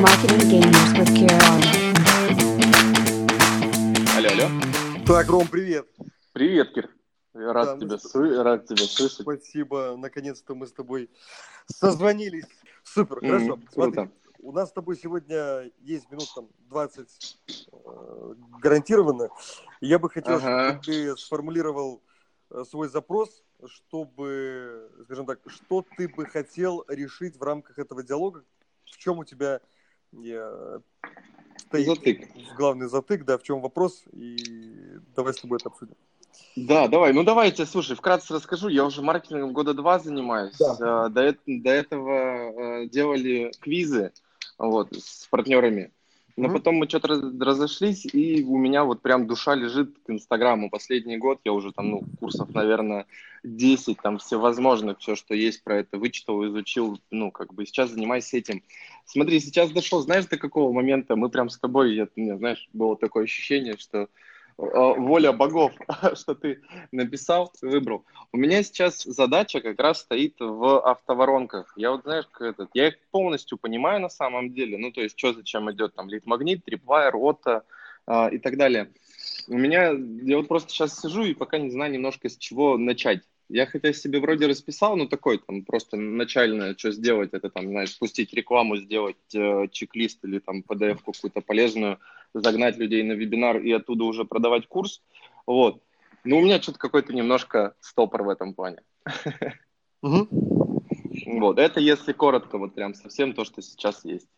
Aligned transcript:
Marketing 0.00 0.40
Gamers 0.48 0.92
with 0.98 1.12
Kira 1.16 1.38
Алло, 4.16 4.28
алло. 4.30 5.04
Так, 5.06 5.28
Ром, 5.28 5.46
привет. 5.48 5.86
Привет, 6.32 6.72
Кир. 6.72 6.90
Рад, 7.34 7.78
Да, 7.78 7.86
тебя, 7.86 7.98
с- 7.98 8.14
рад 8.42 8.66
тебя 8.66 8.84
слышать. 8.86 9.20
Спасибо. 9.22 9.96
Наконец-то 9.96 10.54
мы 10.54 10.66
с 10.66 10.72
тобой 10.72 11.10
созвонились. 11.66 12.46
Супер, 12.84 13.18
М, 13.22 13.30
хорошо. 13.30 13.58
Смотри, 13.72 13.92
круто. 13.94 14.10
у 14.40 14.52
нас 14.52 14.68
с 14.70 14.72
тобой 14.72 14.96
сегодня 14.96 15.70
есть 15.80 16.10
минут 16.10 16.28
там 16.34 16.48
20 16.68 17.38
э, 17.72 18.34
гарантированно. 18.60 19.28
Я 19.80 19.98
бы 19.98 20.08
хотел, 20.10 20.36
Ага. 20.36 20.70
чтобы 20.80 20.84
ты 20.84 21.16
сформулировал 21.16 22.02
э, 22.50 22.64
свой 22.68 22.88
запрос, 22.88 23.42
чтобы, 23.66 24.90
скажем 25.04 25.26
так, 25.26 25.40
что 25.46 25.84
ты 25.96 26.08
бы 26.08 26.26
хотел 26.26 26.84
решить 26.88 27.36
в 27.36 27.42
рамках 27.42 27.78
этого 27.78 28.02
диалога, 28.02 28.44
в 28.84 28.96
чем 28.98 29.18
у 29.18 29.24
тебя 29.24 29.60
э, 30.12 30.80
стоит 31.56 31.86
Затык. 31.86 32.28
главный 32.56 32.88
затык, 32.88 33.24
да, 33.24 33.38
в 33.38 33.42
чем 33.42 33.60
вопрос, 33.60 34.02
и 34.12 34.36
давай 35.14 35.34
с 35.34 35.40
тобой 35.40 35.58
это 35.58 35.68
обсудим. 35.68 35.94
Да, 36.56 36.88
давай. 36.88 37.12
Ну, 37.12 37.24
давайте, 37.24 37.66
слушай, 37.66 37.96
вкратце 37.96 38.34
расскажу. 38.34 38.68
Я 38.68 38.84
уже 38.84 39.02
маркетингом 39.02 39.52
года 39.52 39.74
два 39.74 39.98
занимаюсь. 39.98 40.56
Да. 40.58 41.06
Э, 41.06 41.08
До, 41.10 41.36
до 41.46 41.70
этого 41.70 42.82
э, 42.82 42.88
делали 42.88 43.52
квизы 43.60 44.12
вот, 44.58 44.92
с 44.92 45.26
партнерами. 45.28 45.92
Но 46.36 46.48
потом 46.50 46.76
мы 46.76 46.88
что-то 46.88 47.08
раз- 47.08 47.22
разошлись, 47.40 48.06
и 48.06 48.42
у 48.44 48.56
меня 48.56 48.84
вот 48.84 49.02
прям 49.02 49.26
душа 49.26 49.54
лежит 49.54 49.98
к 50.06 50.10
Инстаграму. 50.10 50.70
Последний 50.70 51.18
год 51.18 51.40
я 51.44 51.52
уже 51.52 51.72
там, 51.72 51.90
ну, 51.90 52.04
курсов, 52.20 52.48
наверное, 52.54 53.06
10, 53.44 53.98
там 54.02 54.18
всевозможных, 54.18 54.98
все, 54.98 55.14
что 55.14 55.34
есть 55.34 55.62
про 55.62 55.78
это, 55.78 55.98
вычитал, 55.98 56.46
изучил, 56.46 57.00
ну, 57.10 57.30
как 57.30 57.52
бы 57.52 57.66
сейчас 57.66 57.90
занимаюсь 57.90 58.32
этим. 58.32 58.62
Смотри, 59.04 59.40
сейчас 59.40 59.70
дошел, 59.70 60.00
знаешь, 60.00 60.26
до 60.26 60.38
какого 60.38 60.72
момента 60.72 61.16
мы 61.16 61.28
прям 61.28 61.50
с 61.50 61.58
тобой, 61.58 61.94
я, 61.94 62.04
у 62.04 62.20
меня, 62.20 62.38
знаешь, 62.38 62.68
было 62.72 62.96
такое 62.96 63.24
ощущение, 63.24 63.76
что 63.76 64.08
воля 64.62 65.32
богов, 65.32 65.72
что 66.14 66.34
ты 66.34 66.60
написал, 66.92 67.52
выбрал. 67.62 68.04
У 68.32 68.36
меня 68.36 68.62
сейчас 68.62 69.02
задача 69.02 69.60
как 69.60 69.80
раз 69.80 70.00
стоит 70.00 70.36
в 70.38 70.80
автоворонках. 70.80 71.72
Я 71.76 71.90
вот, 71.90 72.02
знаешь, 72.02 72.26
как 72.30 72.54
этот, 72.54 72.70
я 72.74 72.88
их 72.88 72.98
полностью 73.10 73.58
понимаю 73.58 74.00
на 74.00 74.08
самом 74.08 74.52
деле. 74.52 74.78
Ну, 74.78 74.92
то 74.92 75.00
есть, 75.00 75.18
что 75.18 75.32
зачем 75.32 75.70
идет 75.70 75.94
там 75.94 76.08
лид-магнит, 76.08 76.64
трипвайр, 76.64 77.16
отто 77.16 77.64
а, 78.06 78.28
и 78.28 78.38
так 78.38 78.56
далее. 78.56 78.90
У 79.48 79.58
меня, 79.58 79.92
я 80.22 80.36
вот 80.36 80.48
просто 80.48 80.70
сейчас 80.70 81.00
сижу 81.00 81.24
и 81.24 81.34
пока 81.34 81.58
не 81.58 81.70
знаю 81.70 81.92
немножко 81.92 82.28
с 82.28 82.36
чего 82.36 82.78
начать. 82.78 83.22
Я 83.48 83.66
хотя 83.66 83.92
себе 83.92 84.18
вроде 84.20 84.46
расписал, 84.46 84.96
ну 84.96 85.06
такой 85.06 85.38
там 85.38 85.64
просто 85.64 85.96
начальное, 85.96 86.74
что 86.74 86.90
сделать, 86.90 87.30
это 87.32 87.50
там, 87.50 87.68
знаешь, 87.68 87.98
пустить 87.98 88.32
рекламу, 88.32 88.76
сделать 88.76 89.34
э, 89.34 89.66
чек-лист 89.70 90.24
или 90.24 90.38
там 90.38 90.64
PDF 90.66 91.00
какую-то 91.04 91.42
полезную, 91.42 91.98
загнать 92.34 92.76
людей 92.76 93.02
на 93.02 93.12
вебинар 93.12 93.58
и 93.58 93.72
оттуда 93.72 94.04
уже 94.04 94.24
продавать 94.24 94.66
курс. 94.66 95.02
Вот. 95.46 95.82
Но 96.24 96.38
у 96.38 96.42
меня 96.42 96.60
что-то 96.62 96.78
какой-то 96.78 97.12
немножко 97.12 97.74
стопор 97.80 98.22
в 98.22 98.28
этом 98.28 98.54
плане. 98.54 98.82
Вот. 100.00 101.58
Это 101.58 101.80
если 101.80 102.12
коротко, 102.12 102.58
вот 102.58 102.74
прям 102.74 102.94
совсем 102.94 103.34
то, 103.34 103.44
что 103.44 103.62
сейчас 103.62 104.04
есть. 104.04 104.28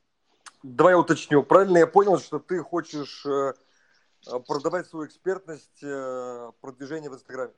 Давай 0.62 0.94
я 0.94 0.98
уточню. 0.98 1.42
Правильно 1.42 1.78
я 1.78 1.86
понял, 1.86 2.18
что 2.18 2.38
ты 2.38 2.58
хочешь 2.60 3.24
э, 3.26 3.52
э, 4.26 4.40
продавать 4.46 4.86
свою 4.86 5.06
экспертность 5.06 5.82
э, 5.82 6.52
продвижения 6.60 7.10
в 7.10 7.14
Инстаграме? 7.14 7.52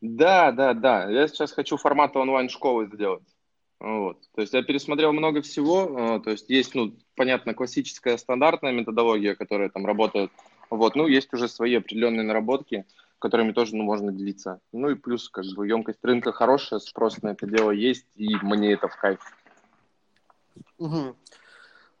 Да, 0.00 0.52
да, 0.52 0.74
да. 0.74 1.10
Я 1.10 1.26
сейчас 1.28 1.52
хочу 1.52 1.76
формата 1.76 2.18
онлайн-школы 2.18 2.86
сделать. 2.86 3.35
Вот. 3.78 4.18
То 4.34 4.40
есть 4.40 4.54
я 4.54 4.62
пересмотрел 4.62 5.12
много 5.12 5.42
всего. 5.42 6.16
э, 6.16 6.20
То 6.20 6.30
есть 6.30 6.48
есть, 6.48 6.74
ну, 6.74 6.96
понятно, 7.14 7.54
классическая 7.54 8.16
стандартная 8.16 8.72
методология, 8.72 9.34
которая 9.34 9.68
там 9.68 9.84
работает. 9.84 10.30
Вот. 10.70 10.96
Ну, 10.96 11.06
есть 11.06 11.32
уже 11.34 11.48
свои 11.48 11.74
определенные 11.74 12.24
наработки, 12.24 12.86
которыми 13.18 13.52
тоже 13.52 13.76
ну, 13.76 13.84
можно 13.84 14.12
делиться. 14.12 14.60
Ну 14.72 14.90
и 14.90 14.94
плюс, 14.94 15.28
как 15.28 15.44
бы, 15.54 15.68
емкость 15.68 16.04
рынка 16.04 16.32
хорошая, 16.32 16.80
спрос 16.80 17.22
на 17.22 17.28
это 17.28 17.46
дело 17.46 17.70
есть, 17.70 18.06
и 18.14 18.36
мне 18.42 18.72
это 18.72 18.88
в 18.88 18.96
кайф. 18.96 19.20
Мгм. 20.78 21.16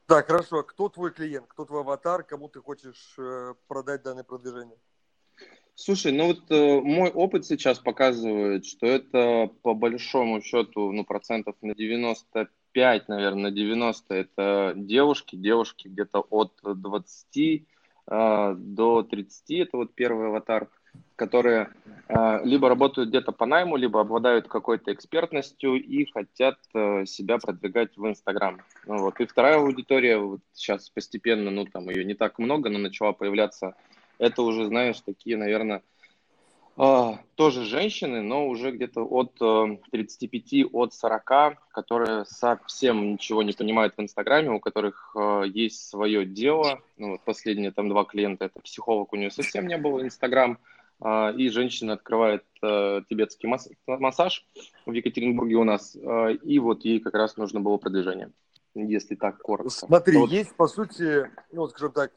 Так, 0.06 0.28
хорошо. 0.28 0.62
Кто 0.62 0.88
твой 0.88 1.12
клиент? 1.12 1.46
Кто 1.48 1.64
твой 1.64 1.80
аватар? 1.80 2.22
Кому 2.22 2.48
ты 2.48 2.60
хочешь 2.60 3.14
э, 3.18 3.54
продать 3.66 4.02
данное 4.02 4.24
продвижение? 4.24 4.78
Слушай, 5.78 6.12
ну 6.12 6.28
вот 6.28 6.50
э, 6.50 6.80
мой 6.80 7.10
опыт 7.10 7.44
сейчас 7.44 7.78
показывает, 7.78 8.64
что 8.64 8.86
это 8.86 9.50
по 9.60 9.74
большому 9.74 10.40
счету, 10.40 10.90
ну, 10.90 11.04
процентов 11.04 11.54
на 11.60 11.74
95, 11.74 13.08
наверное, 13.08 13.42
на 13.42 13.50
90 13.50 14.14
это 14.14 14.72
девушки, 14.74 15.36
девушки 15.36 15.88
где-то 15.88 16.20
от 16.30 16.58
20 16.62 17.36
э, 17.36 18.54
до 18.56 19.02
30, 19.02 19.50
это 19.50 19.76
вот 19.76 19.94
первый 19.94 20.28
аватар, 20.28 20.70
которые 21.14 21.68
э, 22.08 22.40
либо 22.44 22.70
работают 22.70 23.10
где-то 23.10 23.32
по 23.32 23.44
найму, 23.44 23.76
либо 23.76 24.00
обладают 24.00 24.48
какой-то 24.48 24.94
экспертностью 24.94 25.74
и 25.74 26.10
хотят 26.10 26.56
э, 26.72 27.04
себя 27.04 27.36
продвигать 27.36 27.94
в 27.98 28.06
Инстаграм. 28.08 28.62
Ну, 28.86 28.96
вот. 29.02 29.20
И 29.20 29.26
вторая 29.26 29.58
аудитория, 29.58 30.16
вот 30.16 30.40
сейчас 30.54 30.88
постепенно, 30.88 31.50
ну 31.50 31.66
там 31.66 31.90
ее 31.90 32.02
не 32.02 32.14
так 32.14 32.38
много, 32.38 32.70
но 32.70 32.78
начала 32.78 33.12
появляться 33.12 33.74
это 34.18 34.42
уже, 34.42 34.66
знаешь, 34.66 35.00
такие, 35.00 35.36
наверное, 35.36 35.82
а, 36.78 37.20
тоже 37.36 37.64
женщины, 37.64 38.20
но 38.20 38.46
уже 38.46 38.70
где-то 38.70 39.02
от 39.02 39.32
э, 39.40 39.78
35, 39.92 40.66
от 40.72 40.92
40, 40.92 41.56
которые 41.70 42.26
совсем 42.26 43.12
ничего 43.12 43.42
не 43.42 43.52
понимают 43.52 43.94
в 43.96 44.00
Инстаграме, 44.02 44.50
у 44.50 44.60
которых 44.60 45.16
э, 45.16 45.44
есть 45.46 45.88
свое 45.88 46.26
дело. 46.26 46.80
Ну, 46.98 47.12
вот 47.12 47.22
последние 47.22 47.70
там 47.70 47.88
два 47.88 48.04
клиента, 48.04 48.44
это 48.44 48.60
психолог, 48.60 49.14
у 49.14 49.16
нее 49.16 49.30
совсем 49.30 49.66
не 49.66 49.78
было 49.78 50.02
Инстаграм, 50.02 50.58
а, 51.00 51.30
и 51.30 51.48
женщина 51.48 51.94
открывает 51.94 52.44
э, 52.62 53.00
тибетский 53.08 53.48
масс- 53.48 53.70
массаж 53.86 54.44
в 54.84 54.92
Екатеринбурге 54.92 55.56
у 55.56 55.64
нас, 55.64 55.96
э, 55.96 56.34
и 56.42 56.58
вот 56.58 56.84
ей 56.84 57.00
как 57.00 57.14
раз 57.14 57.38
нужно 57.38 57.60
было 57.60 57.78
продвижение, 57.78 58.30
если 58.74 59.14
так 59.14 59.38
коротко. 59.38 59.70
Смотри, 59.70 60.18
Вот. 60.18 60.30
есть, 60.30 60.54
по 60.56 60.66
сути, 60.68 61.30
ну, 61.52 61.68
скажем 61.68 61.92
так, 61.92 62.12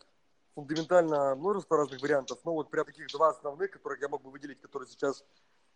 фундаментально 0.60 1.36
множество 1.36 1.78
разных 1.78 2.02
вариантов, 2.02 2.40
но 2.44 2.54
вот 2.54 2.70
прям 2.70 2.86
таких 2.86 3.12
два 3.12 3.30
основных, 3.30 3.72
которых 3.72 4.02
я 4.02 4.10
мог 4.10 4.22
бы 4.22 4.30
выделить, 4.30 4.60
которые 4.60 4.88
сейчас 4.90 5.24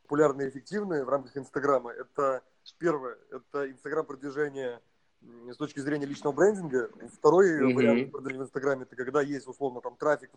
популярны 0.03 0.43
и 0.43 0.49
эффективны 0.49 1.05
в 1.05 1.09
рамках 1.09 1.37
Инстаграма. 1.37 1.91
Это 1.91 2.41
первое, 2.77 3.17
это 3.31 3.71
Инстаграм 3.71 4.05
продвижение 4.05 4.81
м, 5.21 5.53
с 5.53 5.57
точки 5.57 5.79
зрения 5.79 6.05
личного 6.05 6.33
брендинга. 6.33 6.89
Второй 7.13 7.63
Мгм. 7.63 7.73
вариант 7.75 8.11
продвижения 8.11 8.43
в 8.43 8.45
Инстаграме, 8.45 8.83
это 8.83 8.95
когда 8.97 9.21
есть, 9.21 9.47
условно, 9.47 9.79
там 9.79 9.95
трафик 9.95 10.31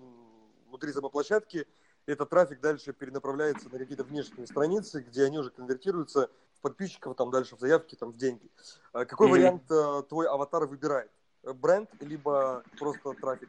внутри 0.68 0.92
самой 0.92 1.10
площадки, 1.10 1.66
этот 2.06 2.30
трафик 2.30 2.60
дальше 2.60 2.92
перенаправляется 2.92 3.68
на 3.68 3.78
какие-то 3.78 4.04
внешние 4.04 4.46
страницы, 4.46 5.00
где 5.00 5.24
они 5.24 5.38
уже 5.38 5.50
конвертируются 5.50 6.30
в 6.54 6.60
подписчиков, 6.60 7.16
там 7.16 7.32
дальше 7.32 7.56
в 7.56 7.60
заявки, 7.60 7.96
там 7.96 8.12
в 8.12 8.16
деньги. 8.16 8.48
А 8.92 9.04
Какой 9.04 9.26
Мгм. 9.26 9.36
вариант 9.36 9.62
э, 9.70 10.02
твой 10.08 10.28
аватар 10.28 10.66
выбирает? 10.66 11.10
Бренд, 11.42 11.90
либо 12.00 12.64
просто 12.78 13.14
трафик? 13.14 13.48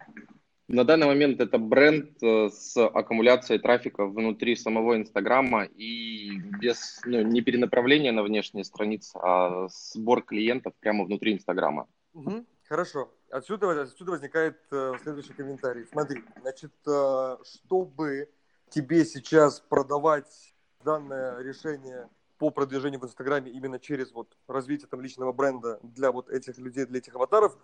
На 0.68 0.84
данный 0.84 1.08
момент 1.08 1.40
это 1.40 1.58
бренд 1.58 2.22
э, 2.22 2.50
с 2.50 2.76
аккумуляцией 2.78 3.62
трафика 3.62 4.06
внутри 4.06 4.56
самого 4.58 4.98
Инстаграма 4.98 5.64
и 5.64 6.38
без, 6.60 7.00
ну, 7.06 7.22
не 7.22 7.42
перенаправления 7.42 8.12
на 8.12 8.22
внешние 8.22 8.66
страницы, 8.66 9.18
а 9.22 9.70
сбор 9.70 10.24
клиентов 10.24 10.74
прямо 10.82 11.06
внутри 11.06 11.34
Инстаграма. 11.34 11.88
Мгм. 12.14 12.46
Хорошо. 12.68 13.10
Отсюда, 13.30 13.82
отсюда 13.82 14.12
возникает 14.12 14.58
э, 14.72 14.94
следующий 15.02 15.32
комментарий. 15.32 15.86
Смотри, 15.86 16.22
значит, 16.42 16.74
э, 16.86 17.38
чтобы 17.44 18.30
тебе 18.70 19.06
сейчас 19.06 19.62
продавать 19.62 20.54
данное 20.84 21.42
решение 21.44 22.10
по 22.38 22.50
продвижению 22.50 23.00
в 23.00 23.06
Инстаграме 23.06 23.52
именно 23.52 23.80
через 23.80 24.12
вот 24.12 24.36
развитие 24.50 24.88
там 24.88 25.00
личного 25.00 25.32
бренда 25.32 25.80
для 25.82 26.12
вот 26.12 26.30
этих 26.30 26.58
людей, 26.58 26.86
для 26.86 27.00
этих 27.00 27.16
аватаров, 27.16 27.58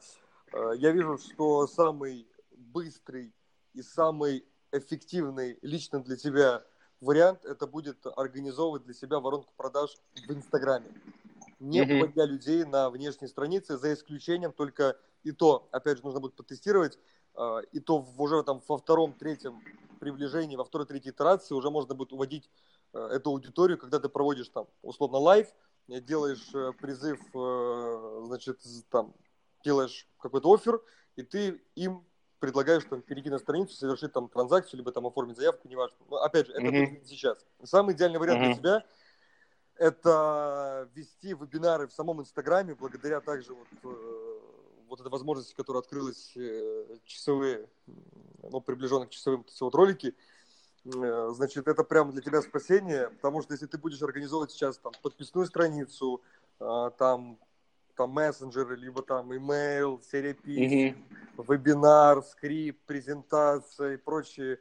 э, 0.53 0.71
я 0.77 0.91
вижу, 0.91 1.17
что 1.17 1.67
самый 1.67 2.27
быстрый 2.73 3.33
и 3.73 3.81
самый 3.81 4.45
эффективный 4.71 5.59
лично 5.61 6.03
для 6.03 6.17
тебя 6.17 6.65
вариант 6.99 7.45
это 7.45 7.67
будет 7.67 8.05
организовывать 8.05 8.83
для 8.83 8.93
себя 8.93 9.19
воронку 9.19 9.53
продаж 9.55 9.95
в 10.15 10.33
Инстаграме 10.33 10.91
не 11.59 11.83
Мгм. 11.83 11.99
вводя 11.99 12.25
людей 12.25 12.65
на 12.65 12.89
внешние 12.89 13.29
страницы, 13.29 13.77
за 13.77 13.93
исключением 13.93 14.51
только 14.51 14.97
и 15.23 15.31
то, 15.31 15.69
опять 15.71 15.97
же, 15.97 16.03
нужно 16.03 16.19
будет 16.19 16.35
потестировать, 16.35 16.99
э, 17.35 17.61
и 17.71 17.79
то 17.79 18.05
уже 18.17 18.43
там 18.43 18.61
во 18.67 18.77
втором, 18.77 19.13
третьем 19.13 19.63
приближении, 19.99 20.57
во 20.57 20.65
второй, 20.65 20.85
третьей 20.87 21.11
итерации 21.11 21.55
уже 21.55 21.69
можно 21.69 21.95
будет 21.95 22.11
уводить 22.11 22.49
э, 22.93 22.99
эту 22.99 23.29
аудиторию, 23.29 23.77
когда 23.77 23.99
ты 23.99 24.09
проводишь 24.09 24.49
там 24.49 24.67
условно 24.81 25.17
live, 25.17 25.47
э, 25.87 26.01
делаешь 26.01 26.53
э, 26.53 26.73
призыв, 26.81 27.21
значит, 28.27 28.59
там, 28.89 29.15
делаешь 29.63 30.07
какой-то 30.19 30.53
оффер, 30.53 30.81
и 31.15 31.23
ты 31.23 31.61
им 31.75 32.05
предлагаешь 32.43 32.83
там 32.83 33.01
перейти 33.01 33.29
на 33.29 33.39
страницу, 33.39 33.73
совершить 33.73 34.11
там 34.11 34.27
транзакцию, 34.27 34.79
либо 34.79 34.91
там 34.91 35.07
оформить 35.07 35.37
заявку, 35.37 35.65
неважно. 35.69 35.95
Но 36.09 36.17
опять 36.17 36.47
же, 36.47 36.51
это 36.51 36.61
не 36.61 37.01
сейчас. 37.05 37.37
Самый 37.63 37.95
идеальный 37.95 38.19
вариант 38.19 38.41
для 38.41 38.49
Мгм. 38.49 38.57
тебя 38.57 38.85
это 39.77 40.89
вести 40.93 41.29
вебинары 41.29 41.87
в 41.87 41.93
самом 41.93 42.19
Инстаграме, 42.19 42.75
благодаря 42.75 43.21
также 43.21 43.53
вот, 43.53 43.69
э, 43.85 44.39
вот 44.89 44.99
этой 44.99 45.09
возможности, 45.09 45.55
которая 45.55 45.83
открылась 45.83 46.33
э, 46.35 46.97
часовые, 47.05 47.69
ну, 48.51 48.59
приближенные 48.59 49.07
к 49.07 49.11
часовым 49.11 49.45
вот 49.61 49.75
ролики, 49.75 50.13
э, 50.83 51.29
значит, 51.35 51.65
это 51.69 51.85
прямо 51.85 52.11
для 52.11 52.21
тебя 52.21 52.41
спасение, 52.41 53.09
потому 53.09 53.41
что 53.41 53.53
если 53.53 53.67
ты 53.67 53.77
будешь 53.77 54.01
организовывать 54.01 54.51
сейчас 54.51 54.77
там 54.79 54.91
подписную 55.01 55.47
страницу, 55.47 56.21
там 56.59 57.39
там 57.95 58.11
мессенджеры, 58.11 58.75
либо 58.75 59.01
там 59.01 59.35
имейл, 59.35 60.01
серия 60.01 60.33
писем, 60.33 60.97
mm-hmm. 61.37 61.45
вебинар, 61.47 62.23
скрипт, 62.23 62.79
презентация 62.85 63.93
и 63.93 63.97
прочие 63.97 64.59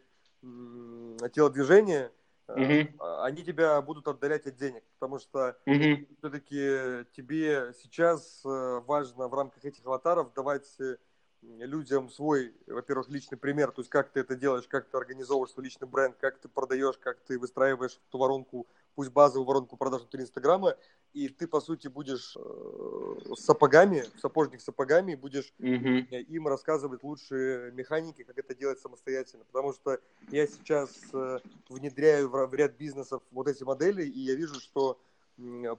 телодвижения, 1.32 2.11
uh 2.49 2.88
они 3.23 3.44
тебя 3.44 3.81
будут 3.81 4.08
отдалять 4.08 4.46
от 4.46 4.56
денег, 4.56 4.82
потому 4.99 5.19
что 5.19 5.56
uh 5.67 6.06
все-таки 6.19 7.06
тебе 7.17 7.73
сейчас 7.82 8.43
э, 8.44 8.81
важно 8.87 9.29
в 9.29 9.34
рамках 9.34 9.64
этих 9.64 9.87
аватаров 9.87 10.32
давать 10.34 10.69
э, 10.81 10.96
людям 11.43 12.08
свой, 12.08 12.55
во-первых, 12.67 13.08
личный 13.08 13.38
пример, 13.38 13.70
то 13.70 13.81
есть 13.81 13.90
как 13.90 14.11
ты 14.11 14.20
это 14.20 14.34
делаешь, 14.34 14.67
как 14.69 14.88
ты 14.88 14.96
организовываешь 14.96 15.52
свой 15.52 15.64
личный 15.64 15.88
бренд, 15.88 16.17
как 16.19 16.38
ты 16.38 16.49
продаешь, 16.49 16.99
как 16.99 17.20
ты 17.20 17.38
выстраиваешь 17.38 17.99
ту 18.11 18.19
воронку, 18.19 18.67
пусть 18.94 19.11
базовую 19.11 19.47
воронку 19.47 19.77
продаж 19.77 20.03
внутри 20.03 20.23
Инстаграма, 20.23 20.77
и 21.12 21.29
ты, 21.29 21.47
по 21.47 21.61
сути, 21.61 21.89
будешь 21.89 22.37
э, 22.37 23.35
сапогами, 23.37 24.05
сапожник 24.21 24.61
с 24.61 24.65
сапогами, 24.65 25.15
будешь 25.15 25.53
mm-hmm. 25.59 26.23
им 26.23 26.49
рассказывать 26.49 27.03
лучшие 27.03 27.73
механики, 27.73 28.23
как 28.23 28.39
это 28.39 28.55
делать 28.55 28.81
самостоятельно, 28.81 29.44
потому 29.44 29.73
что 29.73 29.99
я 30.31 30.47
сейчас 30.47 30.91
э, 31.12 31.39
внедряю 31.69 32.29
в, 32.29 32.47
в 32.47 32.55
ряд 32.55 32.77
бизнесов 32.77 33.23
вот 33.31 33.49
эти 33.49 33.62
модели, 33.62 34.05
и 34.05 34.21
я 34.21 34.35
вижу, 34.35 34.59
что 34.61 34.99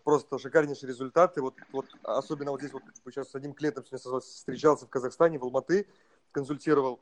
просто 0.04 0.40
шикарнейшие 0.40 0.90
результаты. 0.90 1.42
Вот, 1.42 1.56
вот 1.72 1.86
особенно 2.04 2.52
вот 2.52 2.62
здесь 2.62 2.74
вот 2.74 2.84
сейчас 3.06 3.30
с 3.30 3.36
одним 3.36 3.54
клиентом 3.54 3.84
встречался 3.84 4.86
в 4.86 4.90
Казахстане, 4.90 5.40
в 5.40 5.44
Алматы, 5.44 5.88
консультировал. 6.32 7.00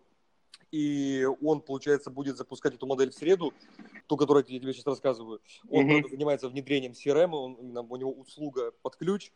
И 0.71 1.27
он, 1.41 1.61
получается, 1.61 2.09
будет 2.09 2.37
запускать 2.37 2.75
эту 2.75 2.87
модель 2.87 3.11
в 3.11 3.13
среду, 3.13 3.53
ту, 4.07 4.15
которую 4.15 4.45
я 4.47 4.59
тебе 4.59 4.73
сейчас 4.73 4.85
рассказываю. 4.85 5.41
Он 5.69 5.85
mm-hmm. 5.85 6.09
занимается 6.09 6.47
внедрением 6.47 6.93
CRM, 6.93 7.31
он, 7.31 7.77
у 7.77 7.95
него 7.97 8.11
услуга 8.11 8.71
под 8.81 8.95
ключ, 8.95 9.31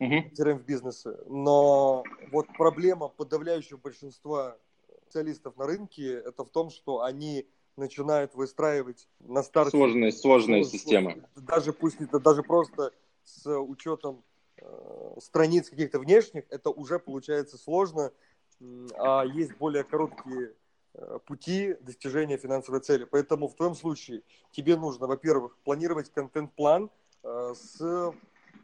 mm-hmm. 0.00 0.32
CRM 0.32 0.58
в 0.58 0.64
бизнесе. 0.64 1.16
Но 1.28 2.04
вот 2.30 2.46
проблема 2.56 3.08
подавляющего 3.08 3.76
большинства 3.76 4.56
специалистов 5.02 5.56
на 5.58 5.66
рынке, 5.66 6.14
это 6.14 6.42
в 6.42 6.48
том, 6.48 6.70
что 6.70 7.02
они 7.02 7.46
начинают 7.76 8.34
выстраивать 8.34 9.08
на 9.20 9.42
старте... 9.42 9.70
Сложная, 9.70 10.10
сложная 10.10 10.64
система. 10.64 11.16
Даже 11.36 11.72
пусть 11.72 12.00
это 12.00 12.18
даже 12.18 12.42
просто 12.42 12.92
с 13.24 13.46
учетом 13.58 14.24
э, 14.56 15.14
страниц 15.20 15.68
каких-то 15.68 15.98
внешних, 15.98 16.44
это 16.50 16.70
уже 16.70 16.98
получается 16.98 17.58
сложно, 17.58 18.12
а 18.98 19.24
есть 19.24 19.56
более 19.56 19.84
короткие 19.84 20.54
э, 20.94 21.18
пути 21.26 21.74
достижения 21.80 22.36
финансовой 22.36 22.80
цели. 22.80 23.04
Поэтому 23.04 23.48
в 23.48 23.54
твоем 23.54 23.74
случае 23.74 24.22
тебе 24.50 24.76
нужно, 24.76 25.06
во-первых, 25.06 25.56
планировать 25.64 26.10
контент-план 26.12 26.90
э, 27.22 27.54
с 27.54 28.12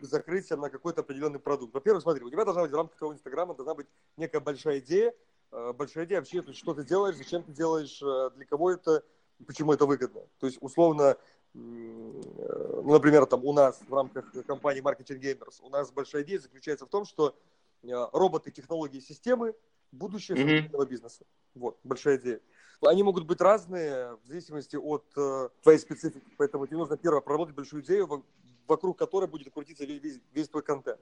закрытием 0.00 0.60
на 0.60 0.70
какой-то 0.70 1.00
определенный 1.00 1.40
продукт. 1.40 1.74
Во-первых, 1.74 2.02
смотри, 2.02 2.22
у 2.24 2.30
тебя 2.30 2.44
должна 2.44 2.62
быть 2.62 2.70
в 2.70 2.76
рамках 2.76 2.96
твоего 2.96 3.14
инстаграма 3.14 3.54
должна 3.54 3.74
быть 3.74 3.86
некая 4.16 4.40
большая 4.40 4.78
идея, 4.78 5.12
Э, 5.50 5.72
большая 5.72 6.04
идея 6.04 6.18
вообще, 6.18 6.42
то 6.42 6.48
есть, 6.48 6.60
что 6.60 6.74
ты 6.74 6.84
делаешь, 6.84 7.16
зачем 7.16 7.42
ты 7.42 7.52
делаешь, 7.52 7.98
для 8.00 8.44
кого 8.44 8.70
это, 8.70 9.02
почему 9.46 9.72
это 9.72 9.86
выгодно. 9.86 10.20
То 10.38 10.46
есть, 10.46 10.58
условно, 10.60 11.16
ну, 11.54 12.92
например, 12.92 13.24
там 13.24 13.44
у 13.44 13.54
нас 13.54 13.80
в 13.88 13.92
рамках 13.92 14.30
компании 14.46 14.82
Marketing 14.82 15.18
Gamers 15.18 15.62
у 15.62 15.70
нас 15.70 15.90
большая 15.90 16.22
идея 16.22 16.38
заключается 16.38 16.84
в 16.84 16.90
том, 16.90 17.06
что 17.06 17.34
роботы, 17.82 18.50
технологии, 18.50 19.00
системы– 19.00 19.54
будущее 19.92 20.36
современного 20.36 20.82
mm-hmm. 20.82 20.88
бизнеса. 20.88 21.24
Вот, 21.54 21.78
большая 21.84 22.18
идея. 22.18 22.40
Они 22.80 23.02
могут 23.02 23.26
быть 23.26 23.40
разные 23.40 24.16
в 24.22 24.26
зависимости 24.26 24.76
от 24.76 25.04
э, 25.16 25.48
твоей 25.62 25.78
специфики, 25.78 26.26
поэтому 26.36 26.66
тебе 26.66 26.76
нужно 26.76 26.96
первое 26.96 27.20
проработать 27.20 27.56
большую 27.56 27.82
идею, 27.82 28.24
вокруг 28.68 28.98
которой 28.98 29.26
будет 29.26 29.52
крутиться 29.52 29.84
весь, 29.84 30.20
весь 30.32 30.48
твой 30.48 30.62
контент. 30.62 31.00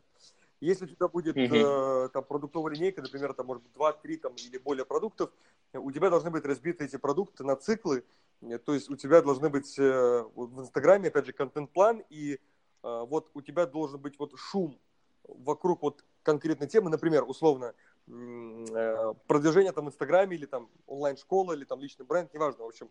Если 0.61 0.87
у 0.87 0.89
тебя 0.89 1.09
будет 1.09 1.37
mm-hmm. 1.37 2.07
э, 2.07 2.09
там 2.11 2.25
продуктовая 2.25 2.75
линейка, 2.75 3.03
например, 3.03 3.35
там 3.35 3.47
может 3.47 3.63
быть 3.63 3.73
2-3 3.75 4.17
там, 4.19 4.35
или 4.35 4.57
более 4.57 4.87
продуктов, 4.87 5.31
у 5.75 5.93
тебя 5.93 6.09
должны 6.09 6.31
быть 6.31 6.47
разбиты 6.47 6.85
эти 6.85 6.97
продукты 6.97 7.45
на 7.45 7.57
циклы, 7.57 8.05
э, 8.41 8.59
то 8.59 8.73
есть 8.73 8.89
у 8.89 8.97
тебя 8.97 9.21
должны 9.21 9.51
быть 9.51 9.79
э, 9.79 10.25
в 10.35 10.61
Инстаграме, 10.61 11.09
опять 11.09 11.27
же, 11.27 11.33
контент-план, 11.33 12.03
и 12.09 12.35
э, 12.35 12.39
вот 12.83 13.31
у 13.35 13.43
тебя 13.43 13.67
должен 13.67 14.01
быть 14.01 14.19
вот 14.19 14.33
шум 14.37 14.79
вокруг 15.25 15.83
вот 15.83 16.05
конкретной 16.23 16.69
темы, 16.69 16.89
например, 16.89 17.25
условно, 17.27 17.75
продвижение 18.07 19.73
там 19.73 19.87
в 19.87 19.89
Инстаграме 19.89 20.37
или 20.37 20.47
там 20.47 20.69
онлайн-школа 20.87 21.55
или 21.55 21.65
там 21.65 21.81
личный 21.81 22.07
бренд, 22.07 22.33
неважно, 22.33 22.65
в 22.65 22.69
общем, 22.69 22.89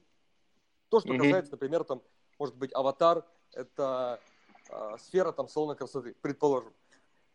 то, 0.90 1.00
что 1.00 1.14
mm-hmm. 1.14 1.18
касается, 1.18 1.52
например, 1.54 1.84
там, 1.84 2.02
может 2.38 2.56
быть, 2.56 2.74
аватар, 2.74 3.26
это 3.54 4.20
э, 4.70 4.98
сфера 5.00 5.32
там 5.32 5.48
салона 5.48 5.76
красоты, 5.76 6.16
предположим. 6.22 6.74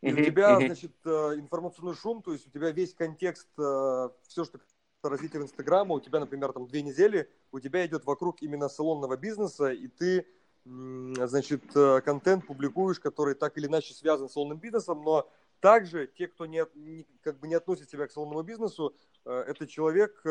И 0.03 0.12
у 0.12 0.17
тебя, 0.17 0.56
значит, 0.59 0.93
э, 1.05 1.35
информационный 1.37 1.94
шум, 1.94 2.23
то 2.23 2.32
есть 2.32 2.47
у 2.47 2.50
тебя 2.50 2.71
весь 2.71 2.94
контекст, 2.94 3.49
э, 3.59 4.09
все, 4.29 4.44
что 4.44 4.59
развитие 5.03 5.43
Инстаграма, 5.43 5.94
у 5.94 6.00
тебя, 6.00 6.21
например, 6.21 6.53
там 6.53 6.67
две 6.67 6.83
недели, 6.83 7.29
у 7.53 7.61
тебя 7.61 7.85
идет 7.87 8.05
вокруг 8.05 8.43
именно 8.43 8.69
салонного 8.69 9.17
бизнеса, 9.17 9.71
и 9.71 9.88
ты, 9.88 10.26
значит, 10.65 11.62
э, 11.75 12.00
контент 12.03 12.47
публикуешь, 12.47 13.00
который 13.00 13.35
так 13.35 13.56
или 13.59 13.67
иначе 13.67 13.94
связан 13.94 14.29
с 14.29 14.33
салонным 14.33 14.59
бизнесом, 14.59 15.03
но 15.03 15.31
также 15.61 16.07
те, 16.07 16.27
кто 16.27 16.47
не, 16.47 16.65
не, 16.75 17.07
как 17.23 17.39
бы 17.39 17.49
не 17.49 17.55
относит 17.55 17.91
себя 17.91 18.07
к 18.07 18.12
салонному 18.12 18.43
бизнесу, 18.43 18.95
это 19.25 19.67
человек, 19.67 20.25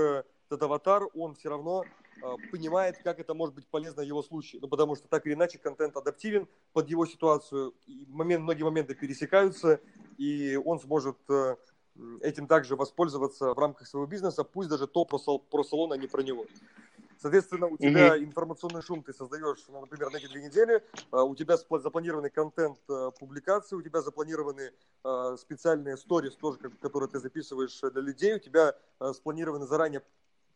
этот 0.50 0.64
аватар, 0.64 1.04
он 1.14 1.36
все 1.36 1.50
равно 1.50 1.84
э, 1.84 2.22
понимает, 2.52 2.98
как 3.04 3.20
это 3.20 3.36
может 3.36 3.54
быть 3.54 3.68
полезно 3.68 4.02
в 4.02 4.06
его 4.06 4.24
случае. 4.24 4.62
Ну, 4.62 4.68
потому 4.68 4.96
что 4.96 5.08
так 5.08 5.26
или 5.28 5.34
иначе 5.34 5.60
контент 5.60 5.96
адаптивен 5.96 6.48
под 6.74 6.90
его 6.90 7.06
ситуацию, 7.06 7.76
и 7.86 8.06
момент, 8.10 8.44
многие 8.44 8.64
моменты 8.64 8.96
пересекаются, 8.96 9.80
и 10.18 10.56
он 10.56 10.80
сможет 10.80 11.18
э, 11.30 11.56
этим 12.22 12.48
также 12.48 12.76
воспользоваться 12.76 13.54
в 13.54 13.60
рамках 13.60 13.88
своего 13.88 14.08
бизнеса, 14.08 14.44
пусть 14.44 14.70
даже 14.70 14.88
то 14.88 15.06
про, 15.06 15.20
сал, 15.20 15.40
про 15.40 15.64
салон, 15.64 15.94
а 15.94 15.98
не 15.98 16.08
про 16.08 16.24
него. 16.24 16.46
Соответственно, 17.21 17.68
у 17.68 17.77
тебя 17.77 18.16
mm-hmm. 18.16 18.24
информационный 18.24 18.81
шум 18.81 19.04
ты 19.04 19.13
создаешь, 19.13 19.60
ну, 19.68 19.81
например, 19.81 20.10
на 20.10 20.18
эти 20.18 20.27
две 20.27 20.42
недели, 20.42 20.81
а, 21.12 21.24
у 21.25 21.36
тебя 21.36 21.57
запланированный 21.57 22.30
контент 22.30 22.80
э, 22.89 23.12
публикации, 23.19 23.75
у 23.75 23.81
тебя 23.81 24.02
запланированы 24.02 24.71
э, 25.04 25.35
специальные 25.38 25.97
сторис 25.97 26.38
тоже, 26.38 26.59
которые 26.59 27.09
ты 27.09 27.19
записываешь 27.19 27.78
для 27.81 28.02
людей, 28.02 28.35
у 28.35 28.40
тебя 28.40 28.73
э, 29.02 29.11
спланированы 29.14 29.68
заранее 29.68 30.02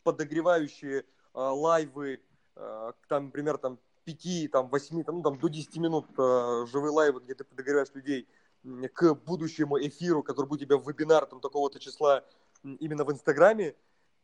подогревающие 0.03 0.99
э, 0.99 1.03
лайвы, 1.33 2.21
э, 2.55 2.91
там, 3.09 3.25
например, 3.25 3.57
там 3.57 3.77
5, 4.05 4.51
там, 4.51 4.69
8, 4.69 5.03
там, 5.03 5.17
ну, 5.17 5.21
там, 5.21 5.39
до 5.39 5.49
10 5.49 5.77
минут 5.77 6.05
э, 6.17 6.65
живые 6.71 6.91
лайвы, 6.91 7.19
где 7.19 7.35
ты 7.35 7.43
подогреваешь 7.43 7.93
людей 7.93 8.25
к 8.93 9.15
будущему 9.15 9.77
эфиру, 9.79 10.23
который 10.23 10.45
будет 10.45 10.61
у 10.61 10.65
тебя 10.65 10.77
в 10.77 10.87
вебинар 10.87 11.25
там 11.25 11.41
такого-то 11.41 11.81
числа 11.81 12.23
именно 12.63 13.03
в 13.03 13.11
Инстаграме. 13.11 13.75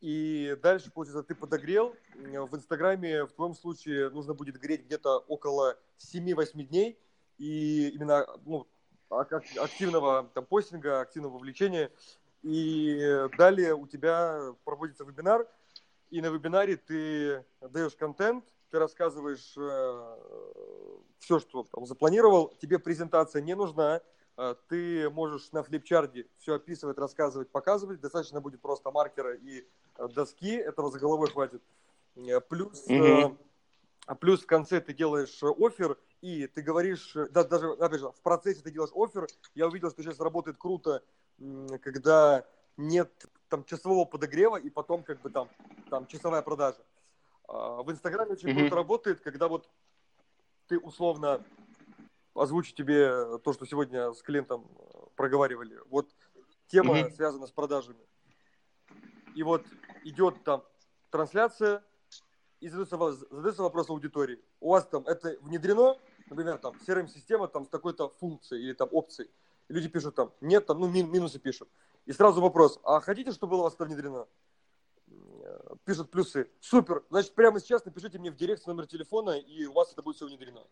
И 0.02 0.58
дальше, 0.62 0.92
получается, 0.92 1.24
ты 1.24 1.36
подогрел. 1.36 1.96
В 2.16 2.56
Инстаграме 2.56 3.26
в 3.26 3.32
твоем 3.34 3.54
случае 3.54 4.10
нужно 4.10 4.34
будет 4.34 4.60
греть 4.60 4.86
где-то 4.86 5.20
около 5.28 5.78
7-8 5.98 6.64
дней. 6.64 6.98
И 7.38 7.90
именно 7.90 8.26
ну, 8.46 8.68
активного 9.10 10.30
там, 10.34 10.46
постинга, 10.46 11.02
активного 11.02 11.34
вовлечения. 11.34 11.92
И 12.44 13.28
далее 13.38 13.76
у 13.76 13.86
тебя 13.88 14.54
проводится 14.64 15.04
вебинар, 15.04 15.46
и 16.10 16.22
на 16.22 16.28
вебинаре 16.28 16.78
ты 16.78 17.46
даешь 17.60 17.96
контент, 17.96 18.46
ты 18.72 18.80
рассказываешь 18.80 19.54
э, 19.58 20.18
все, 21.20 21.40
что 21.40 21.64
там 21.64 21.86
запланировал, 21.86 22.56
тебе 22.62 22.80
презентация 22.80 23.42
не 23.42 23.56
нужна, 23.56 24.02
э, 24.38 24.56
ты 24.70 25.10
можешь 25.10 25.52
на 25.52 25.64
флипчарте 25.64 26.28
все 26.38 26.56
описывать, 26.56 26.98
рассказывать, 26.98 27.50
показывать, 27.52 28.00
достаточно 28.00 28.40
будет 28.40 28.62
просто 28.62 28.90
маркера 28.90 29.36
и 29.36 29.68
доски, 30.08 30.56
этого 30.56 30.92
за 30.92 31.00
головой 31.00 31.30
хватит. 31.30 31.62
Э, 32.16 32.40
плюс, 32.42 32.88
mm-hmm. 32.88 33.38
э, 34.08 34.16
плюс 34.16 34.42
в 34.42 34.46
конце 34.46 34.82
ты 34.82 34.94
делаешь 34.94 35.42
офер, 35.44 35.98
и 36.22 36.48
ты 36.48 36.62
говоришь, 36.62 37.16
да, 37.32 37.44
даже, 37.44 37.72
опять 37.74 38.00
же, 38.00 38.12
в 38.12 38.22
процессе 38.22 38.62
ты 38.62 38.72
делаешь 38.72 38.92
офер, 38.96 39.28
я 39.56 39.68
увидел, 39.68 39.90
что 39.90 40.04
сейчас 40.04 40.20
работает 40.20 40.58
круто, 40.58 41.02
когда 41.82 42.46
нет 42.78 43.12
там 43.50 43.64
часового 43.64 44.06
подогрева 44.06 44.58
и 44.58 44.70
потом 44.70 45.04
как 45.04 45.22
бы 45.22 45.30
там, 45.30 45.50
там 45.90 46.08
часовая 46.08 46.42
продажа. 46.42 46.80
А, 47.48 47.82
в 47.82 47.92
Инстаграме 47.92 48.34
очень 48.34 48.50
mm-hmm. 48.50 48.60
круто 48.60 48.76
работает, 48.76 49.22
когда 49.22 49.48
вот 49.48 49.70
ты 50.68 50.78
условно 50.78 51.44
озвучу 52.36 52.74
тебе 52.74 53.38
то, 53.40 53.54
что 53.54 53.66
сегодня 53.66 54.14
с 54.14 54.22
клиентом 54.22 54.68
э, 54.78 54.98
проговаривали. 55.16 55.80
Вот 55.90 56.10
тема 56.68 56.98
mm-hmm. 56.98 57.12
связана 57.12 57.48
с 57.48 57.52
продажами. 57.52 58.00
И 59.40 59.44
вот 59.44 59.66
идет 60.04 60.44
там 60.44 60.66
трансляция, 61.12 61.82
и 62.60 62.68
задается, 62.68 63.26
задается 63.32 63.64
вопрос 63.64 63.90
аудитории. 63.90 64.44
У 64.60 64.72
вас 64.72 64.86
там 64.86 65.08
это 65.08 65.38
внедрено? 65.40 65.96
например, 66.30 66.58
там, 66.58 66.76
CRM-система 66.86 67.48
там 67.48 67.66
с 67.66 67.70
такой-то 67.70 68.10
функцией 68.20 68.64
или 68.64 68.74
там 68.74 68.90
опцией. 68.92 69.32
И 69.70 69.74
люди 69.74 69.88
пишут 69.88 70.16
там, 70.16 70.34
нет, 70.42 70.66
там, 70.66 70.78
ну, 70.82 70.90
мин, 70.90 71.10
минусы 71.10 71.40
пишут. 71.40 71.70
И 72.06 72.12
сразу 72.12 72.42
вопрос, 72.42 72.82
а 72.84 73.00
хотите, 73.00 73.32
чтобы 73.32 73.52
было 73.52 73.62
у 73.62 73.64
вас 73.64 73.76
это 73.76 73.86
внедрено? 73.86 74.28
Пишут 75.86 76.12
плюсы. 76.12 76.50
Супер, 76.60 77.06
значит, 77.10 77.34
прямо 77.34 77.62
сейчас 77.62 77.86
напишите 77.86 78.20
мне 78.20 78.32
в 78.32 78.36
директ 78.36 78.68
номер 78.68 78.88
телефона, 78.88 79.38
и 79.38 79.66
у 79.68 79.72
вас 79.72 79.94
это 79.94 80.02
будет 80.02 80.18
все 80.18 80.28
внедрено. 80.28 80.68